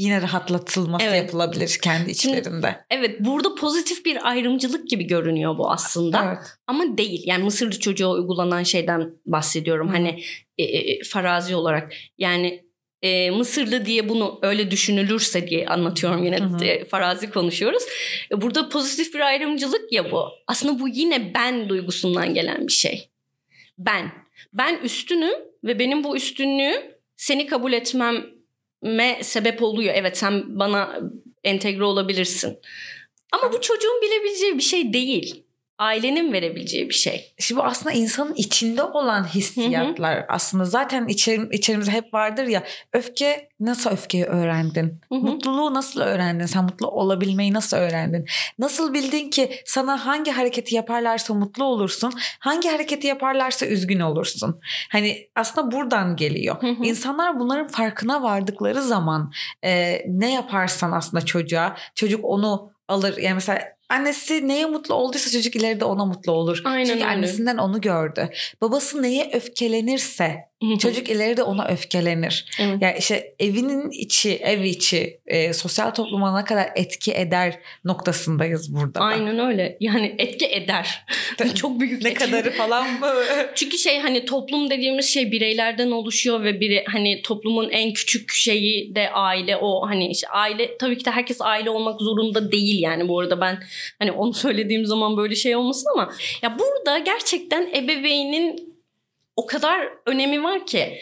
yine 0.00 0.22
rahatlatılması 0.22 1.04
Evet. 1.04 1.16
yapılabilir 1.16 1.78
kendi 1.82 2.14
Şimdi- 2.14 2.38
içlerinde. 2.38 2.76
Evet 2.90 3.20
burada 3.20 3.54
pozitif 3.54 4.04
bir 4.04 4.28
ayrımcılık 4.28 4.88
gibi 4.90 5.04
görünüyor 5.06 5.58
bu 5.58 5.70
aslında. 5.70 6.24
Evet. 6.26 6.46
Ama 6.66 6.98
değil. 6.98 7.22
Yani 7.26 7.44
Mısırlı 7.44 7.78
çocuğa 7.78 8.10
uygulanan 8.10 8.62
şeyden 8.62 9.12
bahsediyorum. 9.26 9.88
Hı. 9.88 9.92
Hani 9.92 10.22
e, 10.58 10.62
e, 10.62 11.02
farazi 11.04 11.54
olarak. 11.54 11.92
Yani 12.18 12.64
e, 13.02 13.30
Mısırlı 13.30 13.86
diye 13.86 14.08
bunu 14.08 14.38
öyle 14.42 14.70
düşünülürse 14.70 15.48
diye 15.48 15.66
anlatıyorum 15.66 16.24
yine 16.24 16.38
Hı 16.38 16.44
hı. 16.44 16.64
e, 16.64 16.84
farazi 16.84 17.30
konuşuyoruz. 17.30 17.82
E, 18.32 18.40
burada 18.40 18.68
pozitif 18.68 19.14
bir 19.14 19.20
ayrımcılık 19.20 19.92
ya 19.92 20.12
bu. 20.12 20.28
Aslında 20.46 20.80
bu 20.80 20.88
yine 20.88 21.34
ben 21.34 21.68
duygusundan 21.68 22.34
gelen 22.34 22.66
bir 22.66 22.72
şey. 22.72 23.08
Ben. 23.78 24.12
Ben 24.52 24.78
üstünüm 24.84 25.34
ve 25.64 25.78
benim 25.78 26.04
bu 26.04 26.16
üstünlüğüm 26.16 26.82
seni 27.16 27.46
kabul 27.46 27.72
etmeme 28.82 29.24
sebep 29.24 29.62
oluyor. 29.62 29.94
Evet 29.96 30.18
sen 30.18 30.58
bana 30.58 31.00
entegre 31.44 31.84
olabilirsin. 31.84 32.58
Ama 33.32 33.52
bu 33.52 33.60
çocuğun 33.60 34.02
bilebileceği 34.02 34.58
bir 34.58 34.62
şey 34.62 34.92
değil. 34.92 35.44
Ailenin 35.80 36.32
verebileceği 36.32 36.88
bir 36.88 36.94
şey. 36.94 37.34
Şimdi 37.38 37.60
bu 37.60 37.64
aslında 37.64 37.92
insanın 37.92 38.34
içinde 38.34 38.82
olan 38.82 39.24
hissiyatlar 39.24 40.24
aslında 40.28 40.64
zaten 40.64 41.06
içerim, 41.06 41.52
içerimizde 41.52 41.92
hep 41.92 42.14
vardır 42.14 42.46
ya 42.46 42.62
öfke 42.92 43.48
nasıl 43.60 43.90
öfkeyi 43.90 44.24
öğrendin? 44.24 45.00
Hı 45.08 45.14
hı. 45.14 45.20
Mutluluğu 45.20 45.74
nasıl 45.74 46.00
öğrendin? 46.00 46.46
Sen 46.46 46.64
mutlu 46.64 46.86
olabilmeyi 46.86 47.52
nasıl 47.52 47.76
öğrendin? 47.76 48.26
Nasıl 48.58 48.94
bildin 48.94 49.30
ki 49.30 49.50
sana 49.64 50.06
hangi 50.06 50.30
hareketi 50.30 50.74
yaparlarsa 50.74 51.34
mutlu 51.34 51.64
olursun, 51.64 52.12
hangi 52.38 52.68
hareketi 52.68 53.06
yaparlarsa 53.06 53.66
üzgün 53.66 54.00
olursun? 54.00 54.60
Hani 54.92 55.28
aslında 55.36 55.72
buradan 55.72 56.16
geliyor. 56.16 56.62
Hı 56.62 56.66
hı. 56.66 56.84
İnsanlar 56.84 57.40
bunların 57.40 57.68
farkına 57.68 58.22
vardıkları 58.22 58.82
zaman 58.82 59.32
e, 59.64 60.02
ne 60.06 60.32
yaparsan 60.32 60.92
aslında 60.92 61.24
çocuğa 61.24 61.76
çocuk 61.94 62.24
onu 62.24 62.72
alır. 62.88 63.16
Yani 63.16 63.34
mesela 63.34 63.79
annesi 63.90 64.48
neye 64.48 64.66
mutlu 64.66 64.94
olduysa 64.94 65.30
çocuk 65.30 65.56
ileride 65.56 65.84
ona 65.84 66.04
mutlu 66.04 66.32
olur. 66.32 66.62
Aynen 66.64 66.84
Çünkü 66.84 66.98
öyle. 66.98 67.06
annesinden 67.06 67.56
onu 67.58 67.80
gördü. 67.80 68.28
Babası 68.60 69.02
neye 69.02 69.30
öfkelenirse 69.32 70.50
çocuk 70.78 71.08
ileride 71.08 71.42
ona 71.42 71.68
öfkelenir. 71.68 72.44
Evet. 72.60 72.76
Yani 72.80 72.96
işte 72.98 73.34
evinin 73.38 73.90
içi, 73.90 74.36
ev 74.36 74.62
içi, 74.62 75.20
e, 75.26 75.52
sosyal 75.52 75.90
topluma 75.90 76.38
ne 76.38 76.44
kadar 76.44 76.68
etki 76.76 77.12
eder 77.12 77.58
noktasındayız 77.84 78.74
burada. 78.74 78.94
da. 78.94 79.00
Aynen 79.00 79.38
öyle. 79.38 79.76
Yani 79.80 80.14
etki 80.18 80.46
eder. 80.46 81.04
Çok 81.54 81.80
büyük 81.80 82.02
Ne 82.02 82.14
kadarı 82.14 82.50
falan 82.50 82.90
mı? 82.90 83.12
Çünkü 83.54 83.78
şey 83.78 83.98
hani 83.98 84.24
toplum 84.24 84.70
dediğimiz 84.70 85.06
şey 85.06 85.32
bireylerden 85.32 85.90
oluşuyor 85.90 86.42
ve 86.42 86.60
biri 86.60 86.84
hani 86.86 87.22
toplumun 87.22 87.70
en 87.70 87.92
küçük 87.92 88.32
şeyi 88.32 88.94
de 88.94 89.10
aile 89.10 89.56
o 89.56 89.88
hani 89.88 90.10
işte 90.10 90.28
aile 90.28 90.78
tabii 90.78 90.98
ki 90.98 91.04
de 91.04 91.10
herkes 91.10 91.40
aile 91.40 91.70
olmak 91.70 92.00
zorunda 92.00 92.52
değil 92.52 92.82
yani 92.82 93.08
bu 93.08 93.20
arada 93.20 93.40
ben 93.40 93.62
hani 93.98 94.12
onu 94.12 94.34
söylediğim 94.34 94.86
zaman 94.86 95.16
böyle 95.16 95.34
şey 95.34 95.56
olmasın 95.56 95.90
ama 95.94 96.12
ya 96.42 96.58
burada 96.58 96.98
gerçekten 96.98 97.70
ebeveynin 97.74 98.74
o 99.36 99.46
kadar 99.46 99.88
önemi 100.06 100.42
var 100.42 100.66
ki 100.66 101.00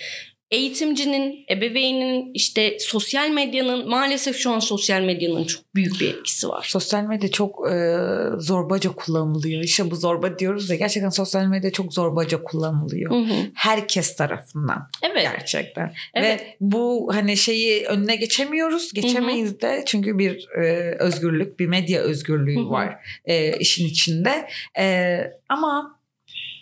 eğitimcinin, 0.50 1.44
ebeveynin, 1.50 2.30
işte 2.34 2.76
sosyal 2.80 3.30
medyanın 3.30 3.88
maalesef 3.88 4.36
şu 4.36 4.50
an 4.50 4.58
sosyal 4.58 5.02
medyanın 5.02 5.44
çok 5.44 5.74
büyük 5.74 6.00
bir 6.00 6.14
etkisi 6.14 6.48
var. 6.48 6.66
Sosyal 6.68 7.02
medya 7.02 7.30
çok 7.30 7.70
e, 7.70 7.96
zorbaca 8.38 8.92
kullanılıyor. 8.92 9.62
İşte 9.62 9.90
bu 9.90 9.96
zorba 9.96 10.38
diyoruz 10.38 10.70
ya 10.70 10.76
gerçekten 10.76 11.08
sosyal 11.08 11.46
medya 11.46 11.72
çok 11.72 11.94
zorbaca 11.94 12.42
kullanılıyor. 12.42 13.10
Hı 13.10 13.18
hı. 13.18 13.34
Herkes 13.54 14.16
tarafından 14.16 14.90
Evet. 15.02 15.22
gerçekten. 15.22 15.92
Evet. 16.14 16.40
Ve 16.40 16.56
bu 16.60 17.10
hani 17.14 17.36
şeyi 17.36 17.84
önüne 17.84 18.16
geçemiyoruz. 18.16 18.92
Geçemeyiz 18.92 19.60
de 19.60 19.82
çünkü 19.86 20.18
bir 20.18 20.48
e, 20.48 20.96
özgürlük, 20.98 21.60
bir 21.60 21.66
medya 21.66 22.00
özgürlüğü 22.00 22.56
Hı 22.56 22.60
hı. 22.60 22.70
var 22.70 22.96
e, 23.24 23.58
işin 23.58 23.86
içinde. 23.86 24.48
E, 24.78 25.18
ama 25.48 25.97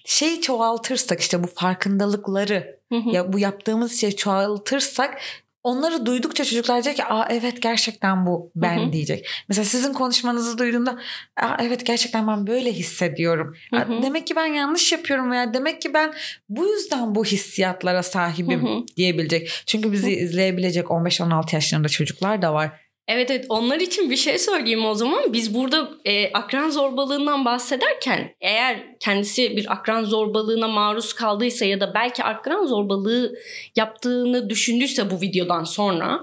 şeyi 0.06 0.40
çoğaltırsak 0.40 1.20
işte 1.20 1.42
bu 1.42 1.46
farkındalıkları 1.46 2.76
ya 3.12 3.32
bu 3.32 3.38
yaptığımız 3.38 4.00
şeyi 4.00 4.16
çoğaltırsak 4.16 5.20
onları 5.66 6.06
duydukça 6.06 6.44
çocuklar 6.44 6.74
diyecek 6.74 6.96
ki 6.96 7.04
aa 7.04 7.26
evet 7.30 7.62
gerçekten 7.62 8.26
bu 8.26 8.50
ben 8.56 8.92
diyecek. 8.92 9.28
Mesela 9.48 9.64
sizin 9.64 9.92
konuşmanızı 9.92 10.58
duyduğumda 10.58 10.98
aa 11.36 11.56
evet 11.60 11.86
gerçekten 11.86 12.28
ben 12.28 12.46
böyle 12.46 12.72
hissediyorum. 12.72 13.56
Demek 14.02 14.26
ki 14.26 14.36
ben 14.36 14.46
yanlış 14.46 14.92
yapıyorum 14.92 15.30
veya 15.30 15.54
demek 15.54 15.82
ki 15.82 15.94
ben 15.94 16.14
bu 16.48 16.66
yüzden 16.66 17.14
bu 17.14 17.24
hissiyatlara 17.24 18.02
sahibim 18.02 18.62
Hı 18.62 18.68
hı. 18.68 18.84
diyebilecek. 18.96 19.50
Çünkü 19.66 19.92
bizi 19.92 20.12
izleyebilecek 20.12 20.86
15-16 20.86 21.54
yaşlarında 21.54 21.88
çocuklar 21.88 22.42
da 22.42 22.54
var. 22.54 22.86
Evet 23.08 23.30
evet 23.30 23.46
onlar 23.48 23.80
için 23.80 24.10
bir 24.10 24.16
şey 24.16 24.38
söyleyeyim 24.38 24.84
o 24.84 24.94
zaman. 24.94 25.32
Biz 25.32 25.54
burada 25.54 25.90
e, 26.04 26.32
akran 26.32 26.70
zorbalığından 26.70 27.44
bahsederken 27.44 28.34
eğer 28.40 28.98
kendisi 29.00 29.56
bir 29.56 29.72
akran 29.72 30.04
zorbalığına 30.04 30.68
maruz 30.68 31.12
kaldıysa 31.12 31.64
ya 31.64 31.80
da 31.80 31.94
belki 31.94 32.24
akran 32.24 32.66
zorbalığı 32.66 33.38
yaptığını 33.76 34.50
düşündüyse 34.50 35.10
bu 35.10 35.20
videodan 35.20 35.64
sonra 35.64 36.20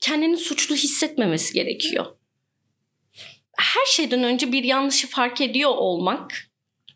kendini 0.00 0.36
suçlu 0.36 0.74
hissetmemesi 0.74 1.54
gerekiyor. 1.54 2.06
Her 3.56 3.86
şeyden 3.86 4.24
önce 4.24 4.52
bir 4.52 4.64
yanlışı 4.64 5.06
fark 5.06 5.40
ediyor 5.40 5.70
olmak 5.70 6.32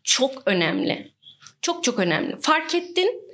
çok 0.03 0.43
önemli. 0.45 1.11
Çok 1.61 1.83
çok 1.83 1.99
önemli. 1.99 2.37
Fark 2.41 2.75
ettin 2.75 3.30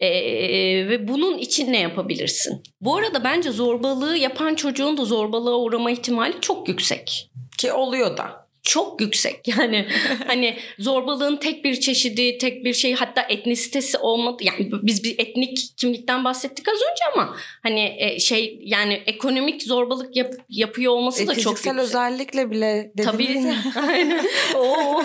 ee, 0.00 0.88
ve 0.88 1.08
bunun 1.08 1.38
için 1.38 1.72
ne 1.72 1.80
yapabilirsin? 1.80 2.62
Bu 2.80 2.96
arada 2.96 3.24
bence 3.24 3.50
zorbalığı 3.50 4.16
yapan 4.16 4.54
çocuğun 4.54 4.96
da 4.96 5.04
zorbalığa 5.04 5.56
uğrama 5.58 5.90
ihtimali 5.90 6.34
çok 6.40 6.68
yüksek. 6.68 7.30
Ki 7.58 7.72
oluyor 7.72 8.16
da. 8.16 8.48
Çok 8.62 9.00
yüksek 9.00 9.48
yani 9.58 9.86
hani 10.26 10.56
zorbalığın 10.78 11.36
tek 11.36 11.64
bir 11.64 11.80
çeşidi 11.80 12.38
tek 12.38 12.64
bir 12.64 12.74
şey 12.74 12.94
hatta 12.94 13.22
etnisitesi 13.28 13.98
olmadı 13.98 14.42
yani 14.46 14.70
biz 14.82 15.04
bir 15.04 15.18
etnik 15.18 15.58
kimlikten 15.76 16.24
bahsettik 16.24 16.68
az 16.68 16.74
önce 16.74 17.04
ama 17.14 17.36
hani 17.62 17.96
e, 17.98 18.18
şey 18.18 18.58
yani 18.62 19.02
ekonomik 19.06 19.62
zorbalık 19.62 20.16
yap- 20.16 20.34
yapıyor 20.48 20.92
olması 20.92 21.22
E, 21.22 21.26
da 21.26 21.34
çok 21.34 21.42
fiziksel 21.56 21.70
yüksek. 21.74 21.84
özellikle 21.88 22.50
bile 22.50 22.92
dediniz 22.98 23.12
Tabii. 23.12 23.32
ya. 23.32 23.56
Aynen. 23.88 24.24
Oo. 24.56 25.02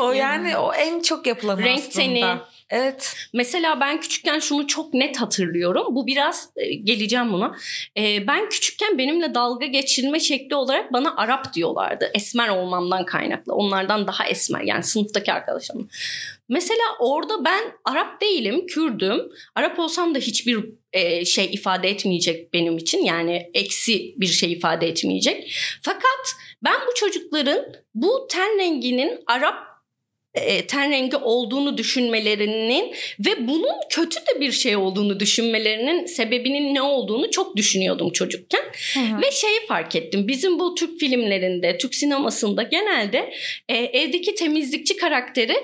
o 0.00 0.12
yani 0.12 0.56
o 0.56 0.72
en 0.74 1.00
çok 1.02 1.26
yapılan 1.26 1.58
Renk 1.58 1.78
aslında. 1.78 1.94
teni, 1.94 2.24
Evet. 2.70 3.16
Mesela 3.32 3.80
ben 3.80 4.00
küçükken 4.00 4.38
şunu 4.38 4.66
çok 4.66 4.94
net 4.94 5.20
hatırlıyorum. 5.20 5.86
Bu 5.90 6.06
biraz 6.06 6.50
e, 6.56 6.74
geleceğim 6.74 7.32
buna. 7.32 7.56
E, 7.98 8.26
ben 8.26 8.48
küçükken 8.48 8.98
benimle 8.98 9.34
dalga 9.34 9.66
geçilme 9.66 10.20
şekli 10.20 10.56
olarak 10.56 10.92
bana 10.92 11.16
Arap 11.16 11.54
diyorlardı. 11.54 12.10
Esmer 12.14 12.48
olmamdan 12.48 13.04
kaynaklı. 13.04 13.54
Onlardan 13.54 14.06
daha 14.06 14.26
esmer 14.26 14.60
yani 14.60 14.82
sınıftaki 14.82 15.32
arkadaşlarım. 15.32 15.88
Mesela 16.48 16.84
orada 17.00 17.44
ben 17.44 17.62
Arap 17.84 18.20
değilim, 18.20 18.66
Kürdüm. 18.66 19.20
Arap 19.54 19.78
olsam 19.78 20.14
da 20.14 20.18
hiçbir 20.18 20.64
e, 20.92 21.24
şey 21.24 21.44
ifade 21.44 21.88
etmeyecek 21.88 22.54
benim 22.54 22.76
için. 22.76 23.04
Yani 23.04 23.50
eksi 23.54 24.14
bir 24.16 24.26
şey 24.26 24.52
ifade 24.52 24.88
etmeyecek. 24.88 25.52
Fakat 25.82 26.36
ben 26.64 26.76
bu 26.86 26.94
çocukların 26.94 27.66
bu 27.94 28.26
ten 28.30 28.58
renginin 28.58 29.22
Arap 29.26 29.65
e, 30.36 30.66
ten 30.66 30.90
rengi 30.90 31.16
olduğunu 31.16 31.78
düşünmelerinin 31.78 32.94
ve 33.26 33.48
bunun 33.48 33.74
kötü 33.90 34.20
de 34.20 34.40
bir 34.40 34.52
şey 34.52 34.76
olduğunu 34.76 35.20
düşünmelerinin 35.20 36.06
sebebinin 36.06 36.74
ne 36.74 36.82
olduğunu 36.82 37.30
çok 37.30 37.56
düşünüyordum 37.56 38.12
çocukken. 38.12 38.62
Hı-hı. 38.94 39.22
Ve 39.22 39.30
şeyi 39.32 39.66
fark 39.68 39.96
ettim. 39.96 40.28
Bizim 40.28 40.58
bu 40.58 40.74
Türk 40.74 41.00
filmlerinde, 41.00 41.78
Türk 41.78 41.94
sinemasında 41.94 42.62
genelde 42.62 43.32
e, 43.68 43.76
evdeki 43.76 44.34
temizlikçi 44.34 44.96
karakteri 44.96 45.56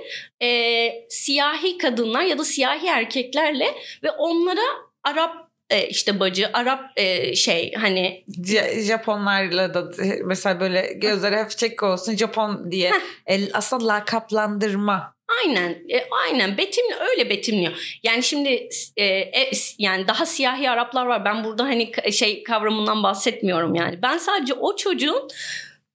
e, 0.42 0.90
siyahi 1.08 1.78
kadınlar 1.78 2.22
ya 2.22 2.38
da 2.38 2.44
siyahi 2.44 2.86
erkeklerle 2.86 3.66
ve 4.02 4.10
onlara 4.10 4.62
Arap 5.04 5.41
e, 5.72 5.88
işte 5.88 6.20
bacı 6.20 6.50
Arap 6.52 6.80
e, 6.96 7.34
şey 7.34 7.72
hani 7.74 8.24
C- 8.40 8.82
Japonlarla 8.82 9.74
da 9.74 9.90
mesela 10.24 10.60
böyle 10.60 10.92
gözleri 10.96 11.36
hafif 11.36 11.58
çek 11.58 11.82
olsun 11.82 12.16
Japon 12.16 12.70
diye 12.70 12.92
el, 13.26 13.50
aslında 13.52 13.86
lakaplandırma. 13.86 15.14
Aynen, 15.44 15.70
e, 15.70 16.06
aynen 16.24 16.58
betimli 16.58 16.94
öyle 17.10 17.30
betimliyor. 17.30 17.98
Yani 18.02 18.22
şimdi 18.22 18.68
e, 18.96 19.04
e, 19.04 19.50
yani 19.78 20.08
daha 20.08 20.26
siyahi 20.26 20.70
Araplar 20.70 21.06
var. 21.06 21.24
Ben 21.24 21.44
burada 21.44 21.64
hani 21.64 21.92
şey 22.12 22.42
kavramından 22.42 23.02
bahsetmiyorum 23.02 23.74
yani. 23.74 24.02
Ben 24.02 24.18
sadece 24.18 24.54
o 24.54 24.76
çocuğun 24.76 25.28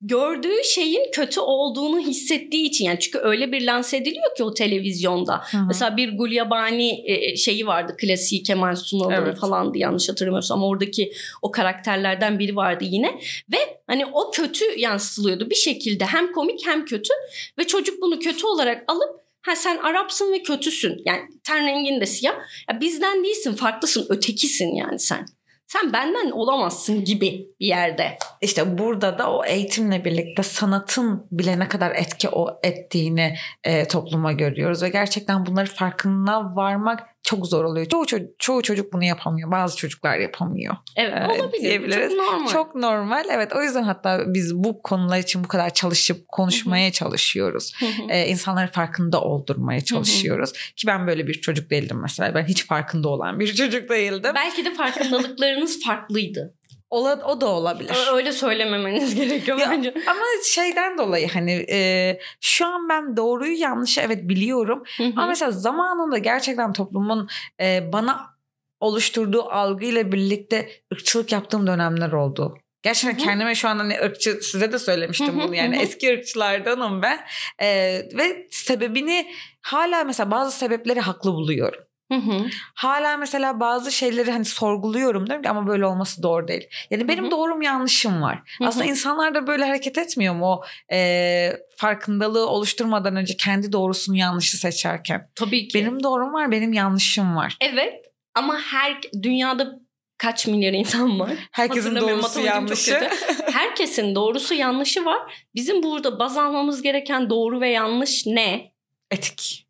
gördüğü 0.01 0.63
şeyin 0.63 1.11
kötü 1.11 1.39
olduğunu 1.39 1.99
hissettiği 1.99 2.65
için 2.65 2.85
yani 2.85 2.99
çünkü 2.99 3.19
öyle 3.19 3.51
bir 3.51 3.65
lanse 3.65 3.97
ediliyor 3.97 4.35
ki 4.35 4.43
o 4.43 4.53
televizyonda. 4.53 5.41
Hı 5.51 5.57
hı. 5.57 5.65
Mesela 5.67 5.97
bir 5.97 6.17
Gulyabani 6.17 7.03
e, 7.05 7.35
şeyi 7.35 7.67
vardı 7.67 7.95
klasiği 7.97 8.43
Kemal 8.43 8.75
Sunal'ın 8.75 9.11
Evet. 9.11 9.39
falandı 9.39 9.77
yanlış 9.77 10.09
hatırlamıyorsam 10.09 10.63
oradaki 10.63 11.11
o 11.41 11.51
karakterlerden 11.51 12.39
biri 12.39 12.55
vardı 12.55 12.83
yine 12.87 13.19
ve 13.51 13.57
hani 13.87 14.05
o 14.05 14.31
kötü 14.31 14.79
yansıtılıyordu 14.79 15.49
bir 15.49 15.55
şekilde 15.55 16.05
hem 16.05 16.31
komik 16.31 16.67
hem 16.67 16.85
kötü 16.85 17.13
ve 17.57 17.67
çocuk 17.67 18.01
bunu 18.01 18.19
kötü 18.19 18.45
olarak 18.45 18.83
alıp 18.87 19.27
ha 19.41 19.55
sen 19.55 19.77
Arapsın 19.77 20.33
ve 20.33 20.43
kötüsün 20.43 21.01
yani 21.05 21.21
ten 21.43 21.67
rengin 21.67 22.01
de 22.01 22.05
siyah 22.05 22.35
ya 22.69 22.81
bizden 22.81 23.23
değilsin 23.23 23.53
farklısın 23.53 24.05
ötekisin 24.09 24.75
yani 24.75 24.99
sen. 24.99 25.25
Sen 25.67 25.93
benden 25.93 26.31
olamazsın 26.31 27.03
gibi 27.03 27.47
bir 27.59 27.65
yerde. 27.65 28.17
İşte 28.41 28.77
burada 28.77 29.17
da 29.17 29.31
o 29.31 29.45
eğitimle 29.45 30.05
birlikte 30.05 30.43
sanatın 30.43 31.27
bile 31.31 31.59
ne 31.59 31.67
kadar 31.67 31.95
etki 31.95 32.29
o 32.29 32.59
ettiğini 32.63 33.35
e, 33.63 33.87
topluma 33.87 34.31
görüyoruz 34.31 34.83
ve 34.83 34.89
gerçekten 34.89 35.45
bunları 35.45 35.67
farkına 35.67 36.55
varmak 36.55 37.16
çok 37.23 37.47
zor 37.47 37.63
oluyor. 37.63 37.85
Çoğu, 37.85 38.03
ço- 38.03 38.31
çoğu 38.39 38.61
çocuk 38.61 38.93
bunu 38.93 39.03
yapamıyor. 39.03 39.51
Bazı 39.51 39.77
çocuklar 39.77 40.17
yapamıyor. 40.17 40.75
Evet 40.95 41.13
Evet, 41.17 41.41
olabilir. 41.41 41.91
Çok 41.91 42.11
normal. 42.11 42.47
Çok 42.47 42.75
normal. 42.75 43.25
Evet 43.31 43.53
o 43.55 43.63
yüzden 43.63 43.83
hatta 43.83 44.23
biz 44.27 44.55
bu 44.55 44.81
konular 44.81 45.17
için 45.19 45.43
bu 45.43 45.47
kadar 45.47 45.73
çalışıp 45.73 46.27
konuşmaya 46.27 46.91
çalışıyoruz. 46.91 47.73
Hı 47.79 47.85
hı. 47.85 47.91
Ee, 48.09 48.27
insanları 48.27 48.71
farkında 48.71 49.21
oldurmaya 49.21 49.81
çalışıyoruz. 49.81 50.51
Ki 50.75 50.87
ben 50.87 51.07
böyle 51.07 51.27
bir 51.27 51.33
çocuk 51.33 51.69
değildim 51.69 51.99
mesela. 52.01 52.35
Ben 52.35 52.45
hiç 52.45 52.65
farkında 52.67 53.09
olan 53.09 53.39
bir 53.39 53.55
çocuk 53.55 53.89
değildim. 53.89 54.31
Belki 54.35 54.65
de 54.65 54.73
farkındalıklarınız 54.73 55.83
farklıydı. 55.85 56.56
Ola, 56.89 57.21
o 57.25 57.41
da 57.41 57.47
olabilir. 57.47 57.97
Öyle 58.13 58.31
söylememeniz 58.31 59.15
gerekiyor 59.25 59.57
Ya, 59.57 59.71
bence. 59.71 59.93
Ama 60.07 60.21
şeyden 60.45 60.97
dolayı 60.97 61.29
hani 61.29 61.65
e, 61.69 62.19
şu 62.41 62.65
an 62.65 62.89
ben 62.89 63.17
doğruyu 63.17 63.59
yanlışı 63.59 64.01
evet 64.01 64.29
biliyorum. 64.29 64.83
Hı 64.97 65.03
hı. 65.03 65.11
Ama 65.15 65.27
mesela 65.27 65.51
zamanında 65.51 66.17
gerçekten 66.17 66.73
toplumun 66.73 67.29
e, 67.61 67.89
bana 67.93 68.37
oluşturduğu 68.79 69.43
algıyla 69.43 70.11
birlikte 70.11 70.69
ırkçılık 70.93 71.31
yaptığım 71.31 71.67
dönemler 71.67 72.11
oldu. 72.11 72.57
Gerçekten 72.83 73.19
Hı 73.19 73.23
kendime 73.23 73.55
şu 73.55 73.67
an 73.67 73.77
hani 73.77 73.99
ırkçı 74.01 74.33
size 74.41 74.71
de 74.71 74.79
söylemiştim 74.79 75.27
Hı 75.27 75.31
hı, 75.41 75.47
bunu 75.47 75.55
yani 75.55 75.75
hı 75.75 75.79
hı. 75.79 75.83
eski 75.83 76.13
ırkçılardanım 76.13 77.01
ben 77.01 77.19
E, 77.61 77.67
ve 78.13 78.47
sebebini 78.51 79.31
hala 79.61 80.03
mesela 80.03 80.31
bazı 80.31 80.57
sebepleri 80.57 80.99
haklı 80.99 81.33
buluyorum. 81.33 81.86
Hı 82.11 82.17
hı. 82.17 82.45
Hala 82.73 83.17
mesela 83.17 83.59
bazı 83.59 83.91
şeyleri 83.91 84.31
hani 84.31 84.45
sorguluyorum 84.45 85.27
diyorum 85.27 85.43
ki 85.43 85.49
ama 85.49 85.67
böyle 85.67 85.85
olması 85.85 86.23
doğru 86.23 86.47
değil. 86.47 86.67
Yani 86.89 87.07
benim 87.07 87.23
Hı 87.23 87.27
hı. 87.27 87.31
doğrum 87.31 87.61
yanlışım 87.61 88.21
var. 88.21 88.35
Hı 88.57 88.63
hı. 88.63 88.67
Aslında 88.67 88.85
insanlar 88.85 89.35
da 89.35 89.47
böyle 89.47 89.65
hareket 89.65 89.97
etmiyor 89.97 90.35
mu 90.35 90.45
o 90.45 90.63
e, 90.93 91.51
farkındalığı 91.77 92.49
oluşturmadan 92.49 93.15
önce 93.15 93.37
kendi 93.37 93.71
doğrusunu 93.71 94.15
yanlışı 94.17 94.57
seçerken. 94.57 95.29
Tabii 95.35 95.67
ki. 95.67 95.79
Benim 95.79 96.03
doğrum 96.03 96.33
var, 96.33 96.51
benim 96.51 96.73
yanlışım 96.73 97.35
var. 97.35 97.57
Evet 97.61 98.05
ama 98.35 98.59
her 98.59 98.97
dünyada 99.23 99.79
kaç 100.17 100.47
milyar 100.47 100.73
insan 100.73 101.19
var? 101.19 101.31
Herkesin 101.51 101.95
doğrusu 101.95 102.39
yanlışı. 102.39 103.09
Herkesin 103.53 104.15
doğrusu 104.15 104.53
yanlışı 104.53 105.05
var. 105.05 105.47
Bizim 105.55 105.83
burada 105.83 106.19
baz 106.19 106.37
almamız 106.37 106.81
gereken 106.81 107.29
doğru 107.29 107.61
ve 107.61 107.69
yanlış 107.69 108.25
ne? 108.25 108.71
Etik. 109.11 109.67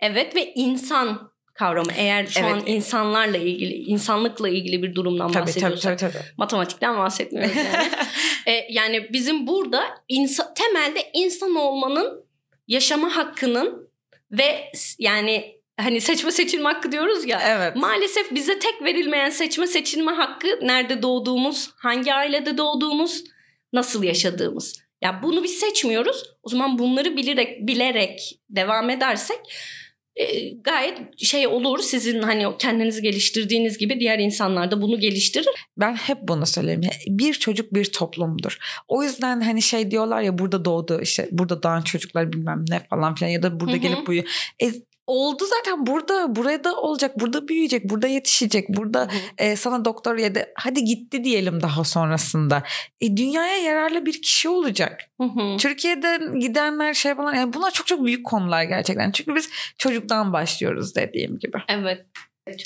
Evet 0.00 0.34
ve 0.36 0.52
insan 0.54 1.35
kavramı. 1.58 1.92
Eğer 1.96 2.26
şu 2.26 2.40
Evet. 2.40 2.52
an 2.52 2.62
insanlarla 2.66 3.36
ilgili, 3.36 3.74
insanlıkla 3.74 4.48
ilgili 4.48 4.82
bir 4.82 4.94
durumdan 4.94 5.26
Tabii 5.32 5.34
tabii 5.34 5.46
bahsediyorsak. 5.46 5.98
tabii. 5.98 6.12
tabii. 6.12 6.22
Matematikten 6.36 6.98
bahsetmiyoruz 6.98 7.56
yani. 7.56 7.88
E, 8.46 8.66
yani 8.70 9.12
bizim 9.12 9.46
burada 9.46 9.84
insa- 10.08 10.54
temelde 10.54 11.10
insan 11.12 11.54
olmanın 11.56 12.24
yaşama 12.68 13.16
hakkının 13.16 13.90
ve 14.30 14.70
yani 14.98 15.56
hani 15.80 16.00
seçme 16.00 16.30
seçilme 16.32 16.68
hakkı 16.68 16.92
diyoruz 16.92 17.28
ya. 17.28 17.40
evet. 17.46 17.76
Maalesef 17.76 18.34
bize 18.34 18.58
tek 18.58 18.82
verilmeyen 18.82 19.30
seçme 19.30 19.66
seçilme 19.66 20.12
hakkı 20.12 20.48
nerede 20.62 21.02
doğduğumuz, 21.02 21.70
hangi 21.76 22.14
ailede 22.14 22.58
doğduğumuz, 22.58 23.24
nasıl 23.72 24.02
yaşadığımız. 24.02 24.78
Ya 25.02 25.20
bunu 25.22 25.42
biz 25.44 25.58
seçmiyoruz. 25.58 26.22
O 26.42 26.48
zaman 26.48 26.78
bunları 26.78 27.16
bilerek 27.16 27.66
bilerek 27.66 28.40
devam 28.50 28.90
edersek 28.90 29.38
e, 30.16 30.50
gayet 30.50 30.98
şey 31.18 31.46
olur. 31.46 31.78
Sizin 31.78 32.22
hani 32.22 32.46
kendinizi 32.58 33.02
geliştirdiğiniz 33.02 33.78
gibi 33.78 34.00
diğer 34.00 34.18
insanlar 34.18 34.70
da 34.70 34.82
bunu 34.82 35.00
geliştirir. 35.00 35.48
Ben 35.76 35.94
hep 35.94 36.18
bunu 36.22 36.46
söylerim. 36.46 36.80
Bir 37.06 37.34
çocuk 37.34 37.74
bir 37.74 37.84
toplumdur. 37.84 38.58
O 38.88 39.02
yüzden 39.02 39.40
hani 39.40 39.62
şey 39.62 39.90
diyorlar 39.90 40.22
ya 40.22 40.38
burada 40.38 40.64
doğdu 40.64 41.00
işte 41.02 41.28
burada 41.32 41.62
doğan 41.62 41.82
çocuklar 41.82 42.32
bilmem 42.32 42.64
ne 42.68 42.80
falan 42.90 43.14
filan 43.14 43.30
ya 43.30 43.42
da 43.42 43.60
burada 43.60 43.72
Hı 43.72 43.76
hı. 43.76 43.82
gelip 43.82 44.06
büyüyor. 44.06 44.26
E, 44.62 44.72
oldu 45.06 45.44
zaten 45.44 45.86
burada 45.86 46.36
burada 46.36 46.76
olacak 46.76 47.20
burada 47.20 47.48
büyüyecek 47.48 47.84
burada 47.84 48.06
yetişecek 48.06 48.68
burada 48.68 49.08
e, 49.38 49.56
sana 49.56 49.84
doktor 49.84 50.16
ya 50.18 50.34
da 50.34 50.46
hadi 50.54 50.84
gitti 50.84 51.24
diyelim 51.24 51.62
daha 51.62 51.84
sonrasında. 51.84 52.62
E, 53.00 53.16
dünyaya 53.16 53.56
yararlı 53.56 54.06
bir 54.06 54.22
kişi 54.22 54.48
olacak. 54.48 55.00
Hı 55.20 55.24
hı. 55.24 55.56
Türkiye'den 55.56 56.40
gidenler 56.40 56.94
şey 56.94 57.14
falan 57.14 57.34
yani 57.34 57.52
bunlar 57.52 57.70
çok 57.70 57.86
çok 57.86 58.04
büyük 58.04 58.26
konular 58.26 58.62
gerçekten. 58.62 59.10
Çünkü 59.10 59.34
biz 59.34 59.50
çocuktan 59.78 60.32
başlıyoruz 60.32 60.94
dediğim 60.96 61.38
gibi. 61.38 61.58
Evet. 61.68 62.06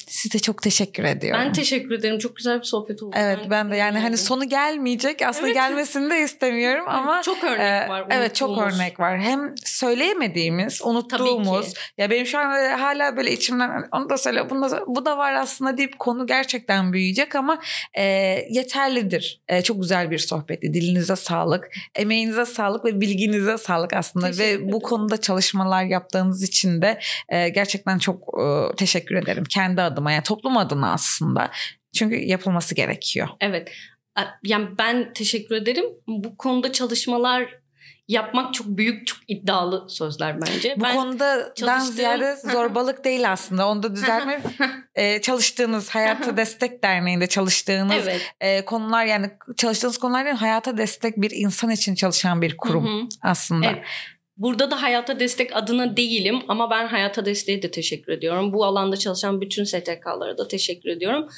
Size 0.08 0.38
çok 0.38 0.62
teşekkür 0.62 1.04
ediyorum. 1.04 1.42
Ben 1.46 1.52
teşekkür 1.52 1.90
ederim. 1.90 2.18
Çok 2.18 2.36
güzel 2.36 2.58
bir 2.58 2.64
sohbet 2.64 3.02
oldu. 3.02 3.16
Evet 3.18 3.38
ben 3.50 3.70
de 3.70 3.76
yani 3.76 3.98
hani 3.98 4.16
sonu 4.16 4.48
gelmeyecek 4.48 5.22
aslında 5.22 5.46
Evet. 5.46 5.56
gelmesini 5.56 6.10
de 6.10 6.20
istemiyorum 6.22 6.84
ama 6.88 7.22
çok 7.22 7.44
örnek 7.44 7.60
e, 7.60 7.88
var. 7.88 8.06
evet 8.10 8.34
çok 8.34 8.58
örnek 8.58 9.00
var. 9.00 9.20
Hem 9.20 9.54
söyleyemediğimiz, 9.64 10.82
unuttuğumuz 10.82 11.74
ya 11.98 12.10
benim 12.10 12.26
şu 12.26 12.38
an 12.38 12.52
böyle 12.52 12.68
hala 12.74 13.16
böyle 13.16 13.32
içimden 13.32 13.88
onu 13.92 14.08
da 14.10 14.18
söyle 14.18 14.50
bunu 14.50 14.70
da, 14.70 14.84
bu 14.86 15.06
da 15.06 15.18
var 15.18 15.34
aslında 15.34 15.76
deyip 15.76 15.98
konu 15.98 16.26
gerçekten 16.26 16.92
büyüyecek 16.92 17.34
ama 17.34 17.60
e, 17.94 18.02
yeterlidir. 18.50 19.40
E, 19.48 19.62
çok 19.62 19.82
güzel 19.82 20.10
bir 20.10 20.18
sohbetti. 20.18 20.74
Dilinize 20.74 21.16
sağlık, 21.16 21.68
emeğinize 21.94 22.44
sağlık 22.44 22.84
ve 22.84 23.00
bilginize 23.00 23.58
sağlık 23.58 23.92
aslında 23.94 24.26
Teşekkür 24.26 24.44
ve 24.44 24.50
ederim. 24.50 24.72
bu 24.72 24.80
konuda 24.82 25.20
çalışmalar 25.20 25.84
yaptığınız 25.84 26.42
için 26.42 26.82
de 26.82 27.00
e, 27.28 27.48
gerçekten 27.48 27.98
çok 27.98 28.28
e, 28.42 28.76
teşekkür 28.76 29.14
ederim 29.14 29.44
kendi 29.44 29.69
adıma 29.76 30.12
yani 30.12 30.22
toplum 30.22 30.56
adına 30.56 30.92
aslında. 30.92 31.50
Çünkü 31.94 32.16
yapılması 32.16 32.74
gerekiyor. 32.74 33.28
Evet. 33.40 33.72
Yani 34.42 34.68
ben 34.78 35.12
teşekkür 35.12 35.54
ederim. 35.54 35.84
Bu 36.06 36.36
konuda 36.36 36.72
çalışmalar 36.72 37.60
yapmak 38.10 38.54
çok 38.54 38.66
büyük, 38.66 39.06
çok 39.06 39.18
iddialı 39.28 39.86
sözler 39.88 40.40
bence. 40.40 40.74
Bu 40.76 40.84
ben 40.84 40.96
konuda 40.96 41.52
çalıştığım- 41.54 41.92
ziyade 41.92 42.36
zorbalık 42.52 43.04
değil 43.04 43.32
aslında. 43.32 43.68
Onu 43.68 43.82
da 43.82 43.94
düzeltme. 43.96 44.40
e, 44.94 45.20
çalıştığınız 45.20 45.90
Hayata 45.90 46.36
Destek 46.36 46.84
Derneği'nde 46.84 47.26
çalıştığınız 47.26 48.08
evet. 48.08 48.34
e, 48.40 48.64
konular 48.64 49.04
yani 49.04 49.30
çalıştığınız 49.56 49.98
konular 49.98 50.24
değil 50.24 50.36
hayata 50.36 50.78
destek 50.78 51.16
bir 51.16 51.30
insan 51.30 51.70
için 51.70 51.94
çalışan 51.94 52.42
bir 52.42 52.56
kurum 52.56 53.08
aslında. 53.22 53.66
Evet. 53.66 53.84
Burada 54.40 54.70
da 54.70 54.82
hayata 54.82 55.20
destek 55.20 55.56
adına 55.56 55.96
değilim 55.96 56.42
ama 56.48 56.70
ben 56.70 56.86
hayata 56.86 57.24
desteğe 57.24 57.62
de 57.62 57.70
teşekkür 57.70 58.12
ediyorum. 58.12 58.52
Bu 58.52 58.64
alanda 58.64 58.96
çalışan 58.96 59.40
bütün 59.40 59.64
STK'lara 59.64 60.38
da 60.38 60.48
teşekkür 60.48 60.88
ediyorum. 60.88 61.28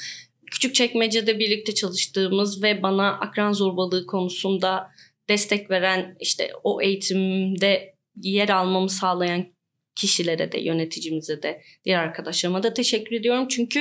Küçük 0.50 0.74
çekmecede 0.74 1.38
birlikte 1.38 1.74
çalıştığımız 1.74 2.62
ve 2.62 2.82
bana 2.82 3.08
akran 3.08 3.52
zorbalığı 3.52 4.06
konusunda 4.06 4.90
destek 5.28 5.70
veren 5.70 6.16
işte 6.20 6.52
o 6.64 6.82
eğitimde 6.82 7.94
yer 8.16 8.48
almamı 8.48 8.90
sağlayan 8.90 9.46
kişilere 9.94 10.52
de 10.52 10.60
yöneticimize 10.60 11.42
de 11.42 11.62
diğer 11.84 11.98
arkadaşlarıma 11.98 12.62
da 12.62 12.74
teşekkür 12.74 13.16
ediyorum. 13.16 13.48
Çünkü 13.48 13.80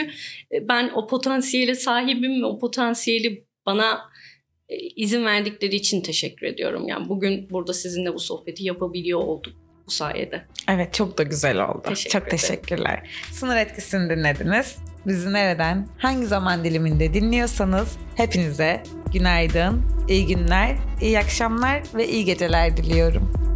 e, 0.52 0.68
ben 0.68 0.92
o 0.96 1.08
potansiyeli 1.08 1.76
sahibim 1.76 2.44
o 2.44 2.60
potansiyeli 2.60 3.46
bana 3.66 4.11
izin 4.96 5.26
verdikleri 5.26 5.76
için 5.76 6.02
teşekkür 6.02 6.48
ediyorum. 6.48 6.88
Yani 6.88 7.10
bugün 7.10 7.50
burada 7.50 7.74
sizinle 7.74 8.14
bu 8.14 8.20
sohbeti 8.20 8.64
yapabiliyor 8.64 9.20
olduk 9.20 9.54
bu 9.88 9.92
sayede. 9.92 10.46
Evet 10.70 10.94
çok 10.94 11.18
da 11.18 11.24
güzel 11.24 11.66
oldu. 11.70 11.82
Teşekkür 11.84 12.10
çok 12.10 12.22
ederim. 12.22 12.38
teşekkürler. 12.38 13.10
Sınır 13.32 13.56
etkisini 13.58 14.10
dinlediniz. 14.10 14.78
Bizi 15.08 15.34
nereden, 15.34 15.88
hangi 15.98 16.26
zaman 16.26 16.64
diliminde 16.64 17.14
dinliyorsanız 17.14 17.98
hepinize 18.16 18.84
günaydın, 19.14 19.84
iyi 20.10 20.28
günler, 20.28 20.76
iyi 21.02 21.20
akşamlar 21.20 21.84
ve 21.96 22.08
iyi 22.08 22.26
geceler 22.26 22.78
diliyorum. 22.78 23.51